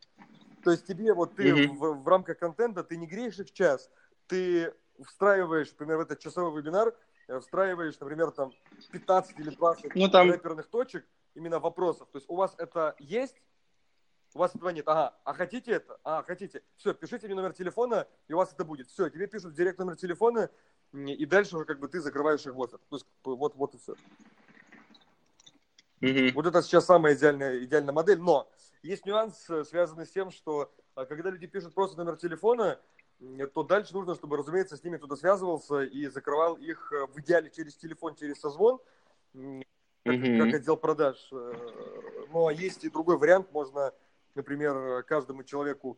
То 0.62 0.72
есть 0.72 0.86
тебе 0.86 1.14
вот 1.14 1.38
ты 1.38 1.52
mm-hmm. 1.52 1.68
в, 1.70 2.04
в 2.04 2.08
рамках 2.10 2.38
контента, 2.38 2.84
ты 2.84 2.98
не 2.98 3.08
греешь 3.08 3.40
их 3.40 3.54
час, 3.54 3.90
ты 4.28 4.74
встраиваешь, 5.06 5.70
например, 5.72 5.98
в 5.98 6.02
этот 6.02 6.20
часовой 6.20 6.60
вебинар, 6.60 6.90
э, 6.90 6.94
встраиваешь, 7.42 8.00
например, 8.00 8.32
там 8.32 8.54
15 8.92 9.40
или 9.40 9.50
20 9.50 9.96
ну, 9.96 10.10
там... 10.10 10.30
рэперных 10.30 10.68
точек, 10.68 11.06
именно 11.36 11.60
вопросов. 11.60 12.08
То 12.12 12.18
есть 12.18 12.30
у 12.30 12.36
вас 12.36 12.56
это 12.58 12.96
есть, 13.00 13.36
у 14.34 14.40
вас 14.40 14.56
этого 14.56 14.70
нет. 14.70 14.88
Ага, 14.88 15.18
а 15.24 15.34
хотите 15.34 15.72
это? 15.72 16.00
А, 16.04 16.24
хотите. 16.24 16.64
Все, 16.78 16.94
пишите 16.94 17.28
мне 17.28 17.36
номер 17.36 17.54
телефона, 17.54 18.08
и 18.28 18.34
у 18.34 18.38
вас 18.38 18.54
это 18.54 18.64
будет. 18.64 18.88
Все, 18.88 19.10
тебе 19.10 19.28
пишут 19.28 19.54
директ 19.54 19.80
номер 19.80 19.96
телефона, 19.96 20.50
и 20.94 21.26
дальше 21.26 21.56
уже 21.56 21.66
как 21.66 21.80
бы 21.80 21.88
ты 21.88 22.00
закрываешь 22.00 22.46
их 22.46 22.54
вот. 22.54 22.72
То 22.72 22.96
есть 22.96 23.06
вот, 23.24 23.56
вот 23.56 23.76
и 23.76 23.78
все. 23.78 23.96
Mm-hmm. 26.02 26.34
Вот 26.34 26.46
это 26.46 26.62
сейчас 26.62 26.86
самая 26.86 27.16
идеальная, 27.16 27.64
идеальная 27.64 27.94
модель, 27.94 28.20
но 28.20 28.48
есть 28.84 29.06
нюанс, 29.06 29.50
э, 29.50 29.64
связанный 29.64 30.06
с 30.06 30.12
тем, 30.12 30.30
что 30.30 30.72
э, 30.96 31.06
когда 31.06 31.32
люди 31.32 31.48
пишут 31.48 31.74
просто 31.74 31.98
номер 31.98 32.18
телефона, 32.18 32.80
то 33.54 33.64
дальше 33.64 33.94
нужно, 33.94 34.16
чтобы, 34.16 34.38
разумеется, 34.38 34.78
с 34.78 34.84
ними 34.84 34.98
кто-то 34.98 35.16
связывался 35.16 35.82
и 35.82 36.08
закрывал 36.08 36.56
их 36.56 36.92
в 36.92 37.20
идеале 37.20 37.50
через 37.50 37.76
телефон, 37.76 38.16
через 38.16 38.40
созвон, 38.40 38.80
как, 39.34 40.16
mm-hmm. 40.16 40.44
как 40.44 40.54
отдел 40.54 40.78
продаж. 40.78 41.28
Ну, 41.32 42.48
а 42.48 42.54
есть 42.54 42.84
и 42.84 42.90
другой 42.90 43.18
вариант, 43.18 43.52
можно, 43.52 43.92
например, 44.36 45.04
каждому 45.04 45.44
человеку 45.44 45.98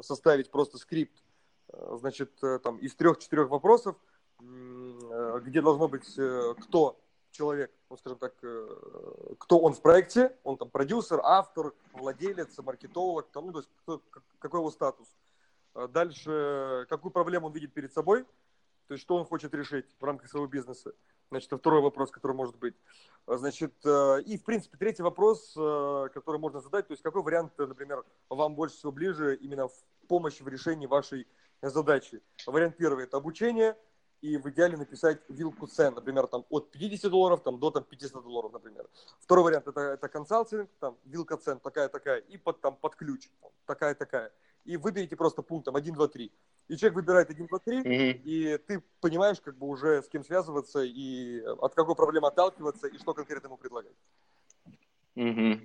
составить 0.00 0.50
просто 0.50 0.78
скрипт, 0.78 1.22
значит, 1.70 2.32
там 2.62 2.78
из 2.78 2.94
трех-четырех 2.94 3.50
вопросов, 3.50 3.96
где 4.40 5.60
должно 5.60 5.88
быть 5.88 6.18
кто 6.62 6.98
человек, 7.30 7.70
ну, 7.90 7.96
скажем 7.98 8.18
так, 8.18 8.34
кто 8.36 9.58
он 9.58 9.74
в 9.74 9.82
проекте, 9.82 10.34
он 10.44 10.56
там 10.56 10.70
продюсер, 10.70 11.20
автор, 11.22 11.74
владелец, 11.92 12.56
маркетолог, 12.58 13.28
там, 13.32 13.46
ну, 13.46 13.52
то 13.52 13.58
есть 13.58 13.70
кто, 13.82 14.02
какой 14.38 14.60
его 14.60 14.70
статус. 14.70 15.08
Дальше, 15.86 16.86
какую 16.88 17.12
проблему 17.12 17.46
он 17.46 17.52
видит 17.52 17.72
перед 17.72 17.92
собой, 17.92 18.24
то 18.88 18.94
есть 18.94 19.02
что 19.02 19.16
он 19.16 19.24
хочет 19.24 19.54
решить 19.54 19.86
в 20.00 20.04
рамках 20.04 20.28
своего 20.28 20.46
бизнеса. 20.46 20.92
Значит, 21.30 21.52
второй 21.52 21.82
вопрос, 21.82 22.10
который 22.10 22.32
может 22.32 22.56
быть. 22.56 22.74
Значит, 23.26 23.74
э, 23.84 24.22
и, 24.22 24.38
в 24.38 24.44
принципе, 24.44 24.78
третий 24.78 25.02
вопрос, 25.02 25.54
э, 25.56 26.08
который 26.14 26.40
можно 26.40 26.60
задать, 26.60 26.86
то 26.86 26.92
есть 26.92 27.02
какой 27.02 27.22
вариант, 27.22 27.52
например, 27.58 28.02
вам 28.30 28.54
больше 28.54 28.76
всего 28.76 28.92
ближе 28.92 29.36
именно 29.36 29.68
в 29.68 29.74
помощи 30.08 30.42
в 30.42 30.48
решении 30.48 30.86
вашей 30.86 31.26
задачи. 31.60 32.22
Вариант 32.46 32.78
первый– 32.78 33.04
это 33.04 33.18
обучение, 33.18 33.76
и 34.22 34.36
в 34.36 34.48
идеале 34.48 34.76
написать 34.76 35.20
вилку 35.28 35.66
цен, 35.66 35.94
например, 35.94 36.26
там 36.26 36.44
от 36.48 36.70
50 36.70 37.10
долларов 37.10 37.42
там, 37.42 37.58
до 37.58 37.70
там, 37.70 37.84
500 37.84 38.24
долларов, 38.24 38.52
например. 38.52 38.88
Второй 39.20 39.44
вариант 39.44 39.68
это, 39.68 39.80
это 39.80 40.08
консалтинг, 40.08 40.70
там, 40.80 40.96
вилка 41.04 41.36
цен 41.36 41.60
такая-такая, 41.60 42.18
и 42.18 42.38
под, 42.38 42.60
там, 42.60 42.74
под 42.76 42.96
ключ 42.96 43.28
такая-такая. 43.66 44.32
И 44.68 44.76
выберите 44.76 45.16
просто 45.16 45.42
пунктом 45.42 45.76
1, 45.76 45.94
2, 45.94 46.08
3 46.08 46.32
и 46.68 46.76
человек 46.76 46.96
выбирает 46.96 47.30
1, 47.30 47.46
2, 47.46 47.58
3, 47.58 47.78
mm-hmm. 47.78 48.20
и 48.24 48.58
ты 48.66 48.82
понимаешь, 49.00 49.40
как 49.42 49.56
бы 49.56 49.66
уже 49.66 50.02
с 50.02 50.08
кем 50.08 50.22
связываться, 50.22 50.82
и 50.82 51.40
от 51.40 51.74
какой 51.74 51.96
проблемы 51.96 52.28
отталкиваться, 52.28 52.86
и 52.86 52.98
что 52.98 53.14
конкретно 53.14 53.46
ему 53.46 53.56
предлагать. 53.56 53.96
Mm-hmm. 55.16 55.60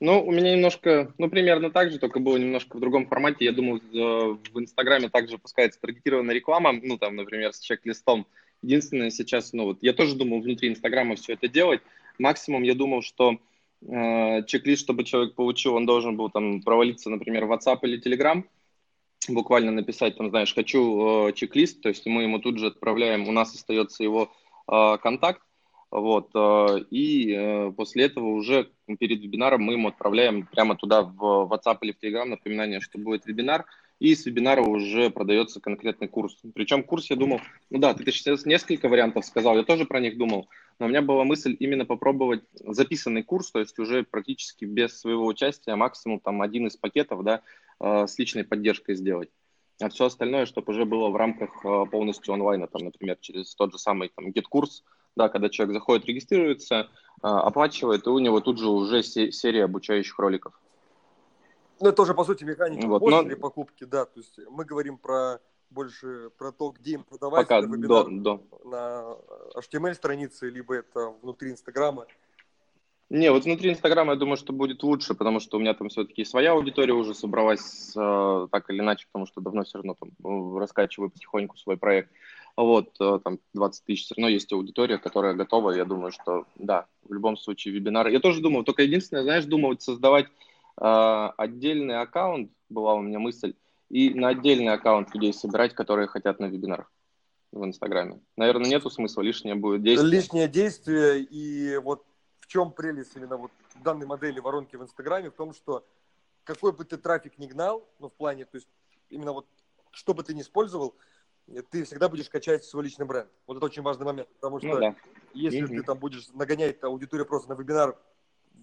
Ну, 0.00 0.24
у 0.24 0.32
меня 0.32 0.54
немножко, 0.54 1.12
ну, 1.18 1.28
примерно 1.28 1.70
так 1.70 1.90
же, 1.90 1.98
только 1.98 2.18
было 2.18 2.36
немножко 2.36 2.76
в 2.76 2.80
другом 2.80 3.06
формате. 3.06 3.44
Я 3.44 3.52
думаю, 3.52 3.80
в 3.92 4.58
Инстаграме 4.58 5.08
также 5.08 5.38
пускается 5.38 5.80
таргетированная 5.80 6.34
реклама, 6.34 6.72
ну, 6.72 6.98
там, 6.98 7.14
например, 7.14 7.52
с 7.52 7.60
чек-листом. 7.60 8.26
Единственное, 8.62 9.10
сейчас, 9.10 9.52
ну, 9.52 9.64
вот, 9.64 9.78
я 9.82 9.92
тоже 9.92 10.16
думал 10.16 10.40
внутри 10.40 10.68
Инстаграма 10.68 11.14
все 11.16 11.34
это 11.34 11.46
делать. 11.46 11.82
Максимум 12.18 12.62
я 12.62 12.74
думал, 12.74 13.02
что 13.02 13.32
э, 13.32 13.36
чек-лист, 13.86 14.82
чтобы 14.82 15.04
человек 15.04 15.34
получил, 15.34 15.74
он 15.74 15.86
должен 15.86 16.16
был 16.16 16.28
там 16.30 16.60
провалиться, 16.62 17.10
например, 17.10 17.46
в 17.46 17.52
WhatsApp 17.52 17.78
или 17.82 18.02
Telegram, 18.02 18.42
буквально 19.28 19.72
написать, 19.72 20.16
там, 20.16 20.30
знаешь, 20.30 20.54
хочу 20.54 21.28
э, 21.28 21.32
чек-лист, 21.32 21.82
то 21.82 21.88
есть 21.88 22.06
мы 22.06 22.22
ему 22.22 22.38
тут 22.38 22.58
же 22.58 22.66
отправляем, 22.66 23.28
у 23.28 23.32
нас 23.32 23.54
остается 23.54 24.02
его 24.02 24.30
э, 24.70 24.98
контакт, 25.02 25.42
вот, 25.90 26.30
э, 26.34 26.80
и 26.90 27.32
э, 27.32 27.72
после 27.76 28.04
этого 28.04 28.26
уже 28.26 28.70
перед 28.98 29.20
вебинаром 29.20 29.62
мы 29.62 29.74
ему 29.74 29.88
отправляем 29.88 30.46
прямо 30.46 30.76
туда 30.76 31.02
в 31.02 31.48
WhatsApp 31.50 31.78
или 31.82 31.92
в 31.92 32.02
Telegram 32.02 32.24
напоминание, 32.24 32.80
что 32.80 32.98
будет 32.98 33.26
вебинар, 33.26 33.64
и 33.98 34.14
с 34.14 34.26
вебинара 34.26 34.62
уже 34.62 35.10
продается 35.10 35.60
конкретный 35.60 36.08
курс. 36.08 36.36
Причем 36.54 36.82
курс, 36.82 37.08
я 37.10 37.16
думал, 37.16 37.40
ну 37.70 37.78
да, 37.78 37.94
ты 37.94 38.10
сейчас 38.12 38.44
несколько 38.44 38.88
вариантов 38.88 39.24
сказал, 39.24 39.56
я 39.56 39.62
тоже 39.62 39.86
про 39.86 40.00
них 40.00 40.18
думал, 40.18 40.48
но 40.78 40.86
у 40.86 40.88
меня 40.88 41.02
была 41.02 41.24
мысль 41.24 41.56
именно 41.58 41.86
попробовать 41.86 42.42
записанный 42.52 43.22
курс, 43.22 43.50
то 43.50 43.60
есть 43.60 43.78
уже 43.78 44.04
практически 44.04 44.64
без 44.64 45.00
своего 45.00 45.26
участия, 45.26 45.74
максимум 45.76 46.20
там 46.20 46.42
один 46.42 46.66
из 46.66 46.76
пакетов, 46.76 47.24
да, 47.24 47.42
Э, 47.78 48.06
с 48.06 48.18
личной 48.18 48.44
поддержкой 48.44 48.94
сделать. 48.94 49.28
А 49.80 49.90
все 49.90 50.06
остальное, 50.06 50.46
чтобы 50.46 50.72
уже 50.72 50.86
было 50.86 51.10
в 51.10 51.16
рамках 51.16 51.50
э, 51.64 51.84
полностью 51.90 52.32
онлайна, 52.32 52.66
там, 52.66 52.84
например, 52.84 53.18
через 53.20 53.54
тот 53.54 53.72
же 53.72 53.78
самый 53.78 54.10
там, 54.14 54.28
GitKurs, 54.28 54.82
да, 55.14 55.28
когда 55.28 55.50
человек 55.50 55.74
заходит, 55.74 56.06
регистрируется, 56.06 56.74
э, 56.74 56.86
оплачивает, 57.20 58.06
и 58.06 58.10
у 58.10 58.18
него 58.18 58.40
тут 58.40 58.58
же 58.58 58.68
уже 58.68 59.02
серия 59.02 59.64
обучающих 59.64 60.18
роликов. 60.18 60.58
Ну, 61.80 61.88
это 61.88 61.96
тоже, 61.96 62.14
по 62.14 62.24
сути, 62.24 62.44
механика 62.44 62.86
вот, 62.86 63.02
но... 63.02 63.36
покупки, 63.36 63.84
да, 63.84 64.04
то 64.04 64.20
есть 64.20 64.38
мы 64.50 64.64
говорим 64.64 64.98
про 64.98 65.40
больше 65.70 66.30
про 66.38 66.52
то, 66.52 66.70
где 66.70 66.92
им 66.92 67.04
продавать 67.04 67.46
Пока 67.46 67.62
до, 67.62 68.04
до. 68.04 68.42
на 68.64 69.16
HTML-странице, 69.56 70.48
либо 70.48 70.74
это 70.74 71.12
внутри 71.22 71.50
Инстаграма. 71.50 72.06
Не, 73.08 73.30
вот 73.30 73.44
внутри 73.44 73.70
Инстаграма 73.70 74.14
я 74.14 74.18
думаю, 74.18 74.36
что 74.36 74.52
будет 74.52 74.82
лучше, 74.82 75.14
потому 75.14 75.38
что 75.38 75.56
у 75.56 75.60
меня 75.60 75.74
там 75.74 75.88
все-таки 75.88 76.24
своя 76.24 76.52
аудитория 76.52 76.92
уже 76.92 77.14
собралась 77.14 77.92
э, 77.96 78.48
так 78.50 78.68
или 78.68 78.80
иначе, 78.80 79.06
потому 79.12 79.26
что 79.26 79.40
давно 79.40 79.62
все 79.62 79.78
равно 79.78 79.94
там 79.94 80.10
ну, 80.18 80.58
раскачиваю 80.58 81.10
потихоньку 81.10 81.56
свой 81.56 81.76
проект. 81.76 82.10
Вот, 82.56 82.96
э, 82.98 83.20
там 83.22 83.38
20 83.54 83.84
тысяч, 83.84 84.06
все 84.06 84.14
равно 84.16 84.28
есть 84.28 84.52
аудитория, 84.52 84.98
которая 84.98 85.34
готова, 85.34 85.70
я 85.70 85.84
думаю, 85.84 86.10
что 86.10 86.46
да, 86.56 86.86
в 87.04 87.12
любом 87.12 87.36
случае 87.36 87.74
вебинары. 87.74 88.10
Я 88.10 88.18
тоже 88.18 88.40
думал, 88.40 88.64
только 88.64 88.82
единственное, 88.82 89.22
знаешь, 89.22 89.44
думал 89.44 89.78
создавать 89.78 90.26
э, 90.26 90.45
отдельный 90.76 92.00
аккаунт, 92.00 92.52
была 92.68 92.94
у 92.94 93.00
меня 93.00 93.18
мысль, 93.18 93.54
и 93.88 94.12
на 94.14 94.28
отдельный 94.28 94.72
аккаунт 94.72 95.14
людей 95.14 95.32
собирать, 95.32 95.74
которые 95.74 96.08
хотят 96.08 96.40
на 96.40 96.46
вебинарах 96.46 96.90
в 97.52 97.64
Инстаграме. 97.64 98.20
Наверное, 98.36 98.68
нету 98.68 98.90
смысла, 98.90 99.22
лишнее 99.22 99.54
будет 99.54 99.82
действие. 99.82 100.10
Лишнее 100.10 100.48
действие, 100.48 101.22
и 101.22 101.78
вот 101.78 102.04
в 102.40 102.46
чем 102.46 102.72
прелесть 102.72 103.16
именно 103.16 103.36
вот 103.36 103.50
данной 103.82 104.06
модели 104.06 104.40
воронки 104.40 104.76
в 104.76 104.82
Инстаграме? 104.82 105.30
В 105.30 105.34
том, 105.34 105.54
что 105.54 105.86
какой 106.44 106.72
бы 106.72 106.84
ты 106.84 106.96
трафик 106.96 107.38
ни 107.38 107.46
гнал, 107.46 107.88
ну, 107.98 108.08
в 108.08 108.12
плане, 108.12 108.44
то 108.44 108.56
есть 108.56 108.68
именно 109.08 109.32
вот 109.32 109.46
что 109.90 110.14
бы 110.14 110.22
ты 110.22 110.34
ни 110.34 110.42
использовал, 110.42 110.94
ты 111.70 111.84
всегда 111.84 112.08
будешь 112.08 112.28
качать 112.28 112.64
свой 112.64 112.84
личный 112.84 113.06
бренд. 113.06 113.28
Вот 113.46 113.56
это 113.56 113.66
очень 113.66 113.82
важный 113.82 114.04
момент, 114.04 114.28
потому 114.34 114.58
что 114.58 114.68
ну, 114.68 114.80
да. 114.80 114.96
если 115.32 115.62
mm-hmm. 115.62 115.76
ты 115.76 115.82
там 115.82 115.98
будешь 115.98 116.28
нагонять 116.34 116.82
аудиторию 116.82 117.26
просто 117.26 117.48
на 117.48 117.54
вебинар 117.54 117.98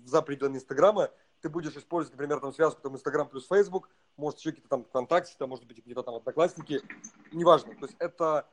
за 0.06 0.22
пределами 0.22 0.58
Инстаграма, 0.58 1.10
ты 1.44 1.50
будешь 1.50 1.76
использовать, 1.76 2.18
например, 2.18 2.40
там 2.40 2.54
связку 2.54 2.82
там 2.82 2.96
Инстаграм 2.96 3.28
плюс 3.28 3.48
Фейсбук, 3.48 3.90
может 4.16 4.40
еще 4.40 4.52
какие-то 4.52 4.70
там 4.70 4.86
ВКонтакте, 4.86 5.36
там, 5.38 5.50
может 5.50 5.68
быть, 5.68 5.86
где-то 5.86 6.02
там 6.02 6.16
Одноклассники, 6.16 6.82
неважно. 7.34 7.76
То 7.76 7.86
есть 7.86 7.98
это, 8.00 8.48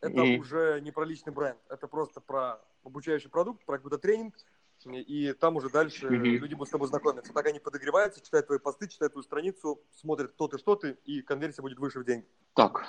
это 0.00 0.12
mm-hmm. 0.12 0.38
уже 0.38 0.80
не 0.82 0.90
про 0.90 1.04
личный 1.04 1.32
бренд, 1.32 1.58
это 1.68 1.86
просто 1.86 2.20
про 2.20 2.60
обучающий 2.82 3.30
продукт, 3.30 3.64
про 3.64 3.76
какой-то 3.76 3.96
тренинг, 3.96 4.34
и 4.84 5.32
там 5.34 5.54
уже 5.54 5.70
дальше 5.70 6.08
mm-hmm. 6.08 6.18
люди 6.18 6.54
будут 6.54 6.68
с 6.68 6.72
тобой 6.72 6.88
знакомиться. 6.88 7.32
Так 7.32 7.46
они 7.46 7.60
подогреваются, 7.60 8.20
читают 8.20 8.48
твои 8.48 8.58
посты, 8.58 8.88
читают 8.88 9.12
твою 9.12 9.22
страницу, 9.22 9.80
смотрят, 9.94 10.32
кто 10.32 10.48
ты, 10.48 10.58
что 10.58 10.74
ты, 10.74 10.98
и 11.04 11.22
конверсия 11.22 11.62
будет 11.62 11.78
выше 11.78 12.00
в 12.00 12.04
день. 12.04 12.24
Так. 12.54 12.84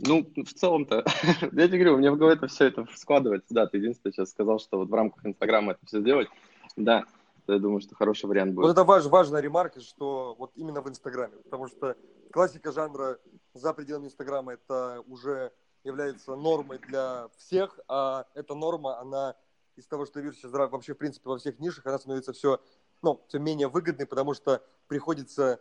Ну, 0.00 0.32
в 0.36 0.54
целом-то, 0.54 1.04
я 1.52 1.68
тебе 1.68 1.78
говорю, 1.78 1.94
у 1.94 1.98
меня 1.98 2.12
в 2.12 2.16
голове 2.16 2.36
это 2.36 2.48
все 2.48 2.66
это 2.66 2.86
складывается. 2.94 3.54
Да, 3.54 3.66
ты 3.66 3.78
единственное 3.78 4.12
сейчас 4.12 4.30
сказал, 4.30 4.58
что 4.58 4.78
вот 4.78 4.88
в 4.88 4.94
рамках 4.94 5.24
Инстаграма 5.24 5.72
это 5.72 5.86
все 5.86 6.00
сделать. 6.00 6.28
Да, 6.76 7.04
я 7.46 7.58
думаю, 7.58 7.80
что 7.80 7.94
хороший 7.94 8.26
вариант 8.26 8.54
будет. 8.54 8.66
Вот 8.66 8.72
это 8.72 8.84
важ, 8.84 9.06
важная 9.06 9.40
ремарка, 9.40 9.80
что 9.80 10.34
вот 10.38 10.52
именно 10.54 10.80
в 10.80 10.88
Инстаграме. 10.88 11.36
Потому 11.44 11.68
что 11.68 11.96
классика 12.32 12.72
жанра 12.72 13.18
за 13.54 13.72
пределами 13.72 14.06
Инстаграма 14.06 14.52
это 14.54 15.02
уже 15.06 15.52
является 15.84 16.36
нормой 16.36 16.78
для 16.78 17.28
всех, 17.36 17.78
а 17.88 18.26
эта 18.34 18.54
норма, 18.54 18.98
она 19.00 19.36
из 19.76 19.86
того, 19.86 20.06
что 20.06 20.20
вижу 20.20 20.36
сейчас 20.36 20.52
вообще, 20.52 20.94
в 20.94 20.98
принципе, 20.98 21.28
во 21.28 21.38
всех 21.38 21.58
нишах, 21.58 21.86
она 21.86 21.98
становится 21.98 22.32
все, 22.32 22.60
ну, 23.00 23.24
все 23.28 23.38
менее 23.38 23.68
выгодной, 23.68 24.06
потому 24.06 24.34
что 24.34 24.62
приходится 24.88 25.60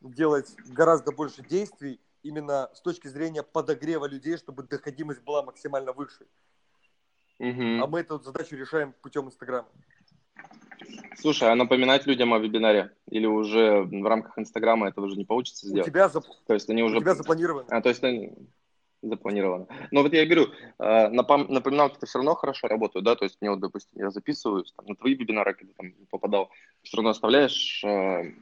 делать 0.00 0.54
гораздо 0.68 1.12
больше 1.12 1.42
действий 1.42 2.00
именно 2.22 2.70
с 2.74 2.80
точки 2.80 3.08
зрения 3.08 3.42
подогрева 3.42 4.06
людей, 4.06 4.36
чтобы 4.36 4.62
доходимость 4.62 5.22
была 5.22 5.42
максимально 5.42 5.92
выше. 5.92 6.26
Угу. 7.38 7.82
А 7.82 7.86
мы 7.86 8.00
эту 8.00 8.18
задачу 8.18 8.56
решаем 8.56 8.94
путем 9.02 9.26
Инстаграма. 9.26 9.68
Слушай, 11.16 11.50
а 11.50 11.54
напоминать 11.56 12.06
людям 12.06 12.32
о 12.32 12.38
вебинаре? 12.38 12.92
Или 13.10 13.26
уже 13.26 13.82
в 13.82 14.06
рамках 14.06 14.38
Инстаграма 14.38 14.88
этого 14.88 15.06
уже 15.06 15.16
не 15.16 15.24
получится 15.24 15.66
У 15.66 15.70
сделать? 15.70 15.86
тебя, 15.86 16.06
зап- 16.06 16.24
То 16.46 16.54
есть 16.54 16.70
они 16.70 16.82
у 16.82 16.86
уже... 16.86 17.00
тебя 17.00 17.14
запланировано. 17.14 17.66
А, 17.70 17.80
то 17.80 17.88
есть 17.88 18.04
они 18.04 18.32
запланировано. 19.02 19.66
Но 19.90 20.02
вот 20.02 20.12
я 20.12 20.24
говорю, 20.24 20.48
э, 20.78 21.08
напом- 21.08 21.48
напоминалки-то 21.48 22.06
все 22.06 22.18
равно 22.18 22.34
хорошо 22.34 22.68
работают, 22.68 23.04
да, 23.04 23.14
то 23.14 23.24
есть 23.24 23.38
мне 23.40 23.50
вот, 23.50 23.60
допустим, 23.60 24.00
я 24.00 24.10
записываюсь 24.10 24.72
там, 24.72 24.86
на 24.86 24.96
твои 24.96 25.14
вебинары, 25.14 25.54
когда 25.54 25.72
там 25.76 25.92
попадал, 26.10 26.50
все 26.82 26.96
равно 26.96 27.10
оставляешь 27.10 27.82
э, 27.84 28.32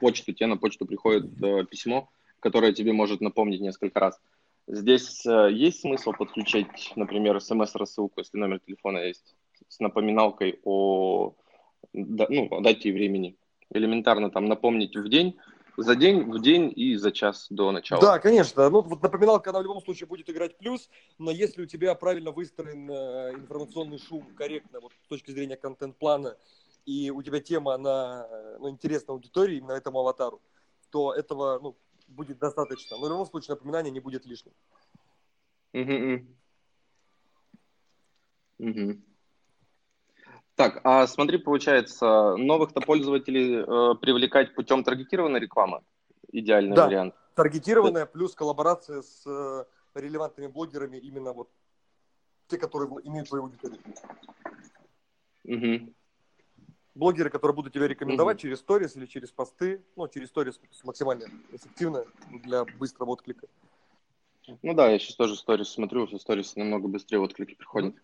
почту, 0.00 0.32
тебе 0.32 0.46
на 0.46 0.56
почту 0.56 0.86
приходит 0.86 1.42
э, 1.42 1.64
письмо, 1.64 2.10
которое 2.40 2.72
тебе 2.72 2.92
может 2.92 3.20
напомнить 3.20 3.60
несколько 3.60 4.00
раз. 4.00 4.20
Здесь 4.66 5.24
э, 5.26 5.48
есть 5.50 5.80
смысл 5.80 6.12
подключить, 6.12 6.92
например, 6.96 7.40
смс-рассылку, 7.40 8.20
если 8.20 8.38
номер 8.38 8.60
телефона 8.60 8.98
есть, 8.98 9.34
с 9.70 9.78
напоминалкой 9.78 10.60
о, 10.64 11.34
ну, 11.92 12.48
о 12.50 12.60
дате 12.60 12.90
и 12.90 12.92
времени. 12.92 13.36
Элементарно 13.72 14.30
там 14.30 14.46
напомнить 14.46 14.96
в 14.96 15.08
день, 15.08 15.38
за 15.76 15.94
день, 15.94 16.24
в 16.24 16.42
день 16.42 16.72
и 16.74 16.96
за 16.96 17.12
час 17.12 17.46
до 17.50 17.70
начала. 17.70 18.00
Да, 18.00 18.18
конечно. 18.18 18.68
Ну, 18.68 18.82
вот 18.82 19.00
напоминалка, 19.00 19.50
она 19.50 19.60
в 19.60 19.62
любом 19.62 19.80
случае 19.80 20.08
будет 20.08 20.28
играть 20.28 20.58
плюс, 20.58 20.90
но 21.18 21.30
если 21.30 21.62
у 21.62 21.66
тебя 21.66 21.94
правильно 21.94 22.32
выстроен 22.32 22.90
э, 22.90 23.34
информационный 23.36 23.98
шум 23.98 24.26
корректно, 24.34 24.80
вот 24.80 24.92
с 25.04 25.08
точки 25.08 25.30
зрения 25.30 25.56
контент-плана, 25.56 26.36
и 26.84 27.10
у 27.10 27.22
тебя 27.22 27.40
тема, 27.40 27.74
она 27.74 28.26
э, 28.28 28.56
ну, 28.58 28.70
интересна 28.70 29.14
аудитории, 29.14 29.58
именно 29.58 29.72
этому 29.72 30.00
аватару, 30.00 30.42
то 30.90 31.14
этого 31.14 31.60
ну, 31.62 31.76
будет 32.08 32.38
достаточно. 32.38 32.96
Но 32.96 33.06
в 33.06 33.08
любом 33.08 33.26
случае 33.26 33.54
напоминание 33.54 33.92
не 33.92 34.00
будет 34.00 34.26
лишним. 34.26 34.52
Мгм. 35.72 36.36
Мгм. 38.58 39.09
Так, 40.60 40.82
а 40.84 41.06
смотри, 41.06 41.38
получается, 41.38 42.36
новых-то 42.36 42.82
пользователей 42.82 43.62
э, 43.62 43.94
привлекать 43.94 44.54
путем 44.54 44.84
таргетированной 44.84 45.40
рекламы 45.40 45.80
идеальный 46.32 46.76
Да. 46.76 46.86
вариант. 46.86 47.14
Таргетированная 47.34 48.04
плюс 48.04 48.34
коллаборация 48.34 49.00
с 49.00 49.26
э, 49.26 49.64
релевантными 49.98 50.48
блогерами, 50.48 50.98
именно 50.98 51.32
вот 51.32 51.48
те, 52.48 52.58
которые 52.58 52.90
имеют 53.04 53.28
твою 53.30 53.44
аудиторию. 53.44 53.80
Мгм. 55.44 55.94
Блогеры, 56.94 57.30
которые 57.30 57.54
будут 57.54 57.72
тебя 57.72 57.88
рекомендовать 57.88 58.40
через 58.40 58.58
сторис 58.58 58.96
или 58.96 59.06
через 59.06 59.30
посты, 59.30 59.82
ну, 59.96 60.08
через 60.08 60.28
сторис 60.28 60.60
максимально 60.84 61.24
эффективно 61.52 62.04
для 62.44 62.66
быстрого 62.66 63.12
отклика. 63.12 63.46
Ну 64.62 64.74
да, 64.74 64.90
я 64.90 64.98
сейчас 64.98 65.16
тоже 65.16 65.36
сторис 65.36 65.70
смотрю, 65.70 66.06
что 66.06 66.18
сторис 66.18 66.54
намного 66.54 66.86
быстрее 66.86 67.20
отклики 67.20 67.54
приходят. 67.54 67.94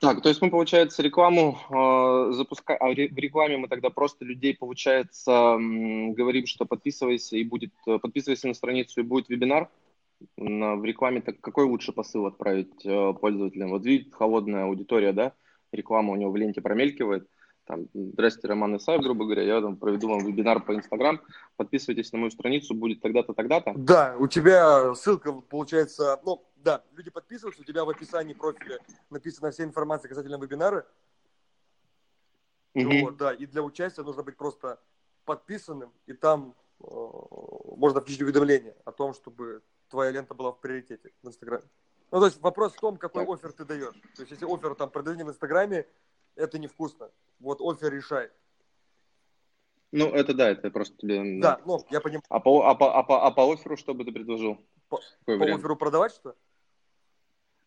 Так, 0.00 0.22
то 0.22 0.28
есть 0.28 0.40
мы, 0.40 0.50
получается, 0.50 1.02
рекламу 1.02 1.58
э, 1.70 2.32
запускаем, 2.32 2.80
а 2.82 2.94
ре- 2.94 3.08
в 3.08 3.16
рекламе 3.18 3.56
мы 3.56 3.66
тогда 3.68 3.90
просто 3.90 4.24
людей, 4.24 4.56
получается, 4.56 5.32
м, 5.32 6.12
говорим, 6.12 6.46
что 6.46 6.66
подписывайся 6.66 7.36
и 7.36 7.42
будет, 7.42 7.72
э, 7.86 7.98
подписывайся 7.98 8.46
на 8.46 8.54
страницу 8.54 9.00
и 9.00 9.02
будет 9.02 9.28
вебинар. 9.28 9.68
На- 10.36 10.76
в 10.76 10.84
рекламе 10.84 11.20
так 11.20 11.40
какой 11.40 11.64
лучше 11.64 11.92
посыл 11.92 12.26
отправить 12.26 12.84
э, 12.86 13.12
пользователям? 13.20 13.70
Вот 13.70 13.84
видит 13.84 14.14
холодная 14.14 14.64
аудитория, 14.64 15.12
да, 15.12 15.32
реклама 15.72 16.12
у 16.12 16.16
него 16.16 16.30
в 16.30 16.36
ленте 16.36 16.60
промелькивает. 16.60 17.28
Там, 17.66 17.86
здрасте, 17.92 18.48
Роман 18.48 18.76
Исаев, 18.78 19.02
грубо 19.02 19.24
говоря, 19.24 19.42
я 19.42 19.60
там 19.60 19.76
проведу 19.76 20.08
вам 20.08 20.24
вебинар 20.24 20.60
по 20.64 20.74
Инстаграм, 20.74 21.20
подписывайтесь 21.56 22.12
на 22.12 22.18
мою 22.18 22.30
страницу, 22.30 22.72
будет 22.74 23.02
тогда-то, 23.02 23.34
тогда-то. 23.34 23.74
Да, 23.76 24.14
у 24.18 24.26
тебя 24.26 24.94
ссылка 24.94 25.32
получается, 25.32 26.18
ну, 26.24 26.42
да, 26.58 26.84
люди 26.92 27.10
подписываются, 27.10 27.62
у 27.62 27.64
тебя 27.64 27.84
в 27.84 27.90
описании 27.90 28.34
профиля 28.34 28.78
написана 29.10 29.50
вся 29.50 29.64
информация 29.64 30.08
касательно 30.08 30.36
вебинара, 30.36 30.86
Мгм. 32.74 33.00
Вот, 33.02 33.16
да, 33.16 33.32
и 33.32 33.46
для 33.46 33.62
участия 33.62 34.02
нужно 34.02 34.22
быть 34.22 34.36
просто 34.36 34.78
подписанным, 35.24 35.92
и 36.06 36.12
там 36.12 36.54
э, 36.80 36.84
можно 36.84 38.00
включить 38.00 38.22
уведомление 38.22 38.76
о 38.84 38.92
том, 38.92 39.14
чтобы 39.14 39.62
твоя 39.88 40.10
лента 40.12 40.34
была 40.34 40.52
в 40.52 40.60
приоритете 40.60 41.10
в 41.22 41.28
Инстаграме. 41.28 41.64
Ну, 42.10 42.20
то 42.20 42.26
есть 42.26 42.40
вопрос 42.40 42.74
в 42.74 42.80
том, 42.80 42.96
какой 42.96 43.24
офер 43.24 43.52
ты 43.52 43.64
даешь. 43.64 44.00
То 44.14 44.22
есть 44.22 44.30
если 44.30 44.46
офер 44.46 44.74
там 44.74 44.90
продвижение 44.90 45.26
в 45.26 45.30
Инстаграме, 45.30 45.86
это 46.36 46.58
невкусно. 46.58 47.10
Вот 47.40 47.60
офер 47.60 47.92
решает. 47.92 48.32
Ну, 49.90 50.10
это 50.10 50.34
да, 50.34 50.50
это 50.50 50.70
просто 50.70 50.96
тебе... 50.98 51.40
Да, 51.40 51.60
ну, 51.64 51.84
я 51.90 52.00
понимаю, 52.00 52.22
А 52.28 52.40
по, 52.40 52.68
а, 52.68 52.74
по, 52.74 52.96
а, 52.96 53.02
по, 53.02 53.26
а 53.26 53.30
по 53.30 53.52
офферу 53.52 53.76
что 53.76 53.94
бы 53.94 54.04
ты 54.04 54.12
предложил? 54.12 54.56
По- 54.88 54.98
Какой 55.20 55.38
по 55.38 55.44
вариант? 55.44 55.60
оферу 55.60 55.76
продавать 55.76 56.12
что? 56.12 56.36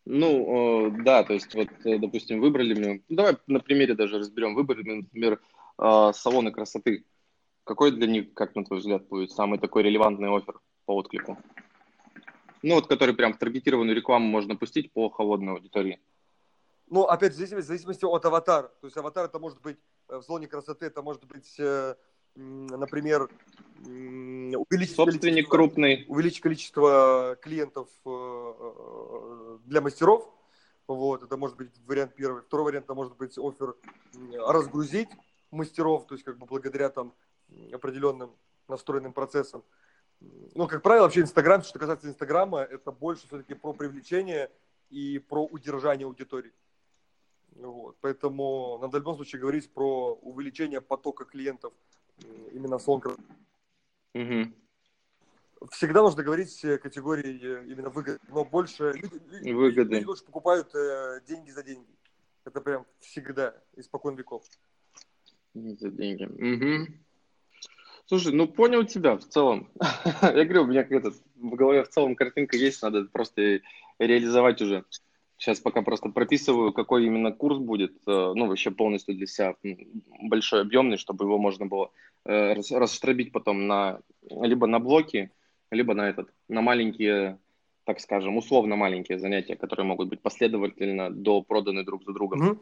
Ну, 0.04 0.88
э, 0.88 1.02
да, 1.04 1.22
то 1.22 1.32
есть 1.32 1.54
вот, 1.54 1.68
э, 1.84 1.98
допустим, 1.98 2.40
выбрали 2.40 2.74
мы, 2.74 3.04
ну, 3.08 3.16
давай 3.16 3.36
на 3.46 3.60
примере 3.60 3.94
даже 3.94 4.18
разберем, 4.18 4.54
выбрали 4.54 4.82
мы, 4.82 4.96
например, 4.96 5.40
э, 5.78 6.12
салоны 6.14 6.50
красоты. 6.50 7.04
Какой 7.64 7.92
для 7.92 8.08
них, 8.08 8.34
как 8.34 8.56
на 8.56 8.64
твой 8.64 8.80
взгляд, 8.80 9.06
будет 9.06 9.30
самый 9.30 9.60
такой 9.60 9.84
релевантный 9.84 10.36
оффер 10.36 10.58
по 10.86 10.96
отклику? 10.96 11.38
Ну, 12.62 12.74
вот 12.74 12.88
который 12.88 13.14
прям 13.14 13.32
в 13.32 13.38
таргетированную 13.38 13.94
рекламу 13.94 14.26
можно 14.26 14.56
пустить 14.56 14.92
по 14.92 15.08
холодной 15.08 15.52
аудитории. 15.52 16.00
Ну, 16.88 17.04
опять 17.04 17.32
в 17.32 17.36
зависимости, 17.36 17.66
в 17.66 17.68
зависимости 17.68 18.04
от 18.04 18.24
аватара. 18.24 18.68
То 18.80 18.86
есть 18.86 18.96
аватар 18.96 19.26
это 19.26 19.38
может 19.38 19.60
быть 19.62 19.78
в 20.08 20.22
салоне 20.22 20.48
красоты, 20.48 20.86
это 20.86 21.02
может 21.02 21.24
быть, 21.26 21.56
например, 22.34 23.28
увеличить 23.84 24.96
Собственник 24.96 25.48
количество- 25.48 25.50
крупный. 25.56 26.04
увеличить 26.08 26.40
количество 26.40 27.36
клиентов 27.40 27.88
э, 28.04 28.10
э, 28.58 29.58
для 29.64 29.80
мастеров. 29.80 30.28
Вот, 30.86 31.22
это 31.22 31.36
может 31.36 31.56
быть 31.56 31.70
вариант 31.86 32.14
первый. 32.14 32.42
Второй 32.42 32.66
вариант, 32.66 32.84
это 32.84 32.94
может 32.94 33.16
быть 33.16 33.36
офер 33.38 33.76
разгрузить 34.32 35.08
мастеров, 35.50 36.06
то 36.06 36.14
есть 36.14 36.24
как 36.24 36.38
бы 36.38 36.46
благодаря 36.46 36.88
там 36.90 37.12
определенным 37.72 38.34
настроенным 38.68 39.12
процессам. 39.12 39.62
Ну, 40.54 40.68
как 40.68 40.82
правило, 40.82 41.04
вообще 41.04 41.20
Инстаграм, 41.20 41.62
что 41.62 41.78
касается 41.78 42.08
Инстаграма, 42.08 42.60
это 42.60 42.92
больше 42.92 43.26
все-таки 43.26 43.54
про 43.54 43.72
привлечение 43.72 44.50
и 44.90 45.18
про 45.18 45.44
удержание 45.44 46.06
аудитории. 46.06 46.52
Вот. 47.56 47.96
Поэтому 48.00 48.78
надо 48.80 48.98
в 48.98 49.00
любом 49.00 49.16
случае 49.16 49.40
говорить 49.40 49.70
про 49.72 50.14
увеличение 50.14 50.80
потока 50.80 51.24
клиентов 51.24 51.72
именно 52.52 52.78
красоты 52.78 53.10
Мгм. 54.14 54.54
всегда 55.70 56.02
нужно 56.02 56.22
говорить 56.22 56.64
э, 56.64 56.78
категории 56.78 57.40
э, 57.42 57.66
именно 57.66 57.90
выгоды, 57.90 58.18
но 58.28 58.44
больше 58.44 58.92
люди, 58.92 59.52
Выгоды. 59.52 59.94
люди 59.96 60.04
лучше 60.04 60.24
покупают 60.24 60.74
э, 60.74 61.20
деньги 61.26 61.50
за 61.50 61.62
деньги. 61.62 61.88
Это 62.44 62.60
прям 62.60 62.86
всегда, 63.00 63.54
испокон 63.76 64.16
веков. 64.16 64.44
Не 65.54 65.76
За 65.76 65.90
деньги. 65.90 66.24
Мгм. 66.24 67.04
Слушай, 68.06 68.32
ну 68.32 68.48
понял 68.48 68.84
тебя 68.84 69.16
в 69.16 69.24
целом. 69.24 69.70
Я 70.22 70.44
говорю, 70.44 70.64
у 70.64 70.66
меня 70.66 70.84
как-то 70.84 71.12
в 71.36 71.54
голове 71.54 71.84
в 71.84 71.88
целом 71.88 72.16
картинка 72.16 72.56
есть, 72.56 72.82
надо 72.82 73.04
просто 73.04 73.60
реализовать 73.98 74.60
уже. 74.60 74.84
Сейчас 75.42 75.58
пока 75.58 75.82
просто 75.82 76.08
прописываю, 76.08 76.72
какой 76.72 77.04
именно 77.04 77.32
курс 77.32 77.58
будет, 77.58 77.96
э, 78.06 78.32
ну, 78.36 78.46
вообще 78.46 78.70
полностью 78.70 79.16
для 79.16 79.26
себя 79.26 79.56
большой, 80.22 80.60
объемный, 80.60 80.96
чтобы 80.96 81.24
его 81.24 81.36
можно 81.36 81.66
было 81.66 81.90
э, 82.24 82.52
рас- 82.52 82.70
расштрабить 82.70 83.32
потом 83.32 83.66
на 83.66 83.98
либо 84.30 84.68
на 84.68 84.78
блоки, 84.78 85.32
либо 85.72 85.94
на 85.94 86.08
этот, 86.08 86.32
на 86.46 86.60
маленькие, 86.60 87.40
так 87.82 87.98
скажем, 87.98 88.36
условно 88.36 88.76
маленькие 88.76 89.18
занятия, 89.18 89.56
которые 89.56 89.84
могут 89.84 90.10
быть 90.10 90.22
последовательно 90.22 91.10
до 91.10 91.42
проданы 91.42 91.82
друг 91.82 92.04
за 92.04 92.12
другом. 92.12 92.60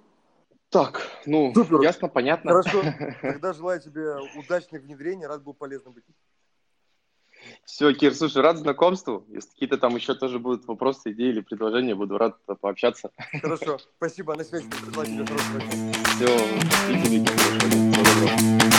Так, 0.71 1.07
ну, 1.27 1.53
Супер. 1.55 1.83
ясно, 1.83 2.09
понятно. 2.09 2.53
Хорошо. 2.53 2.83
Тогда 3.21 3.53
желаю 3.53 3.83
тебе 3.83 4.21
удачных 4.21 4.85
внедрений, 4.85 5.27
рад 5.27 5.45
был 5.45 5.53
полезным 5.53 5.93
быть. 5.93 6.05
Все, 7.65 7.93
Кир, 7.93 8.15
слушай, 8.15 8.43
рад 8.43 8.59
знакомству. 8.59 9.25
Если 9.29 9.51
какие-то 9.51 9.79
там 9.79 9.97
еще 9.97 10.15
тоже 10.15 10.39
будут 10.39 10.67
вопросы, 10.67 11.13
идеи 11.13 11.29
или 11.31 11.41
предложения, 11.41 11.95
буду 11.95 12.19
рад 12.19 12.37
пообщаться. 12.61 13.11
Хорошо. 13.41 13.79
Спасибо. 13.97 14.35
На 14.37 14.45
связи. 14.45 14.67
Все, 14.71 14.91
большое. 14.97 15.25
Всего 15.25 15.47
доброго. 18.05 18.70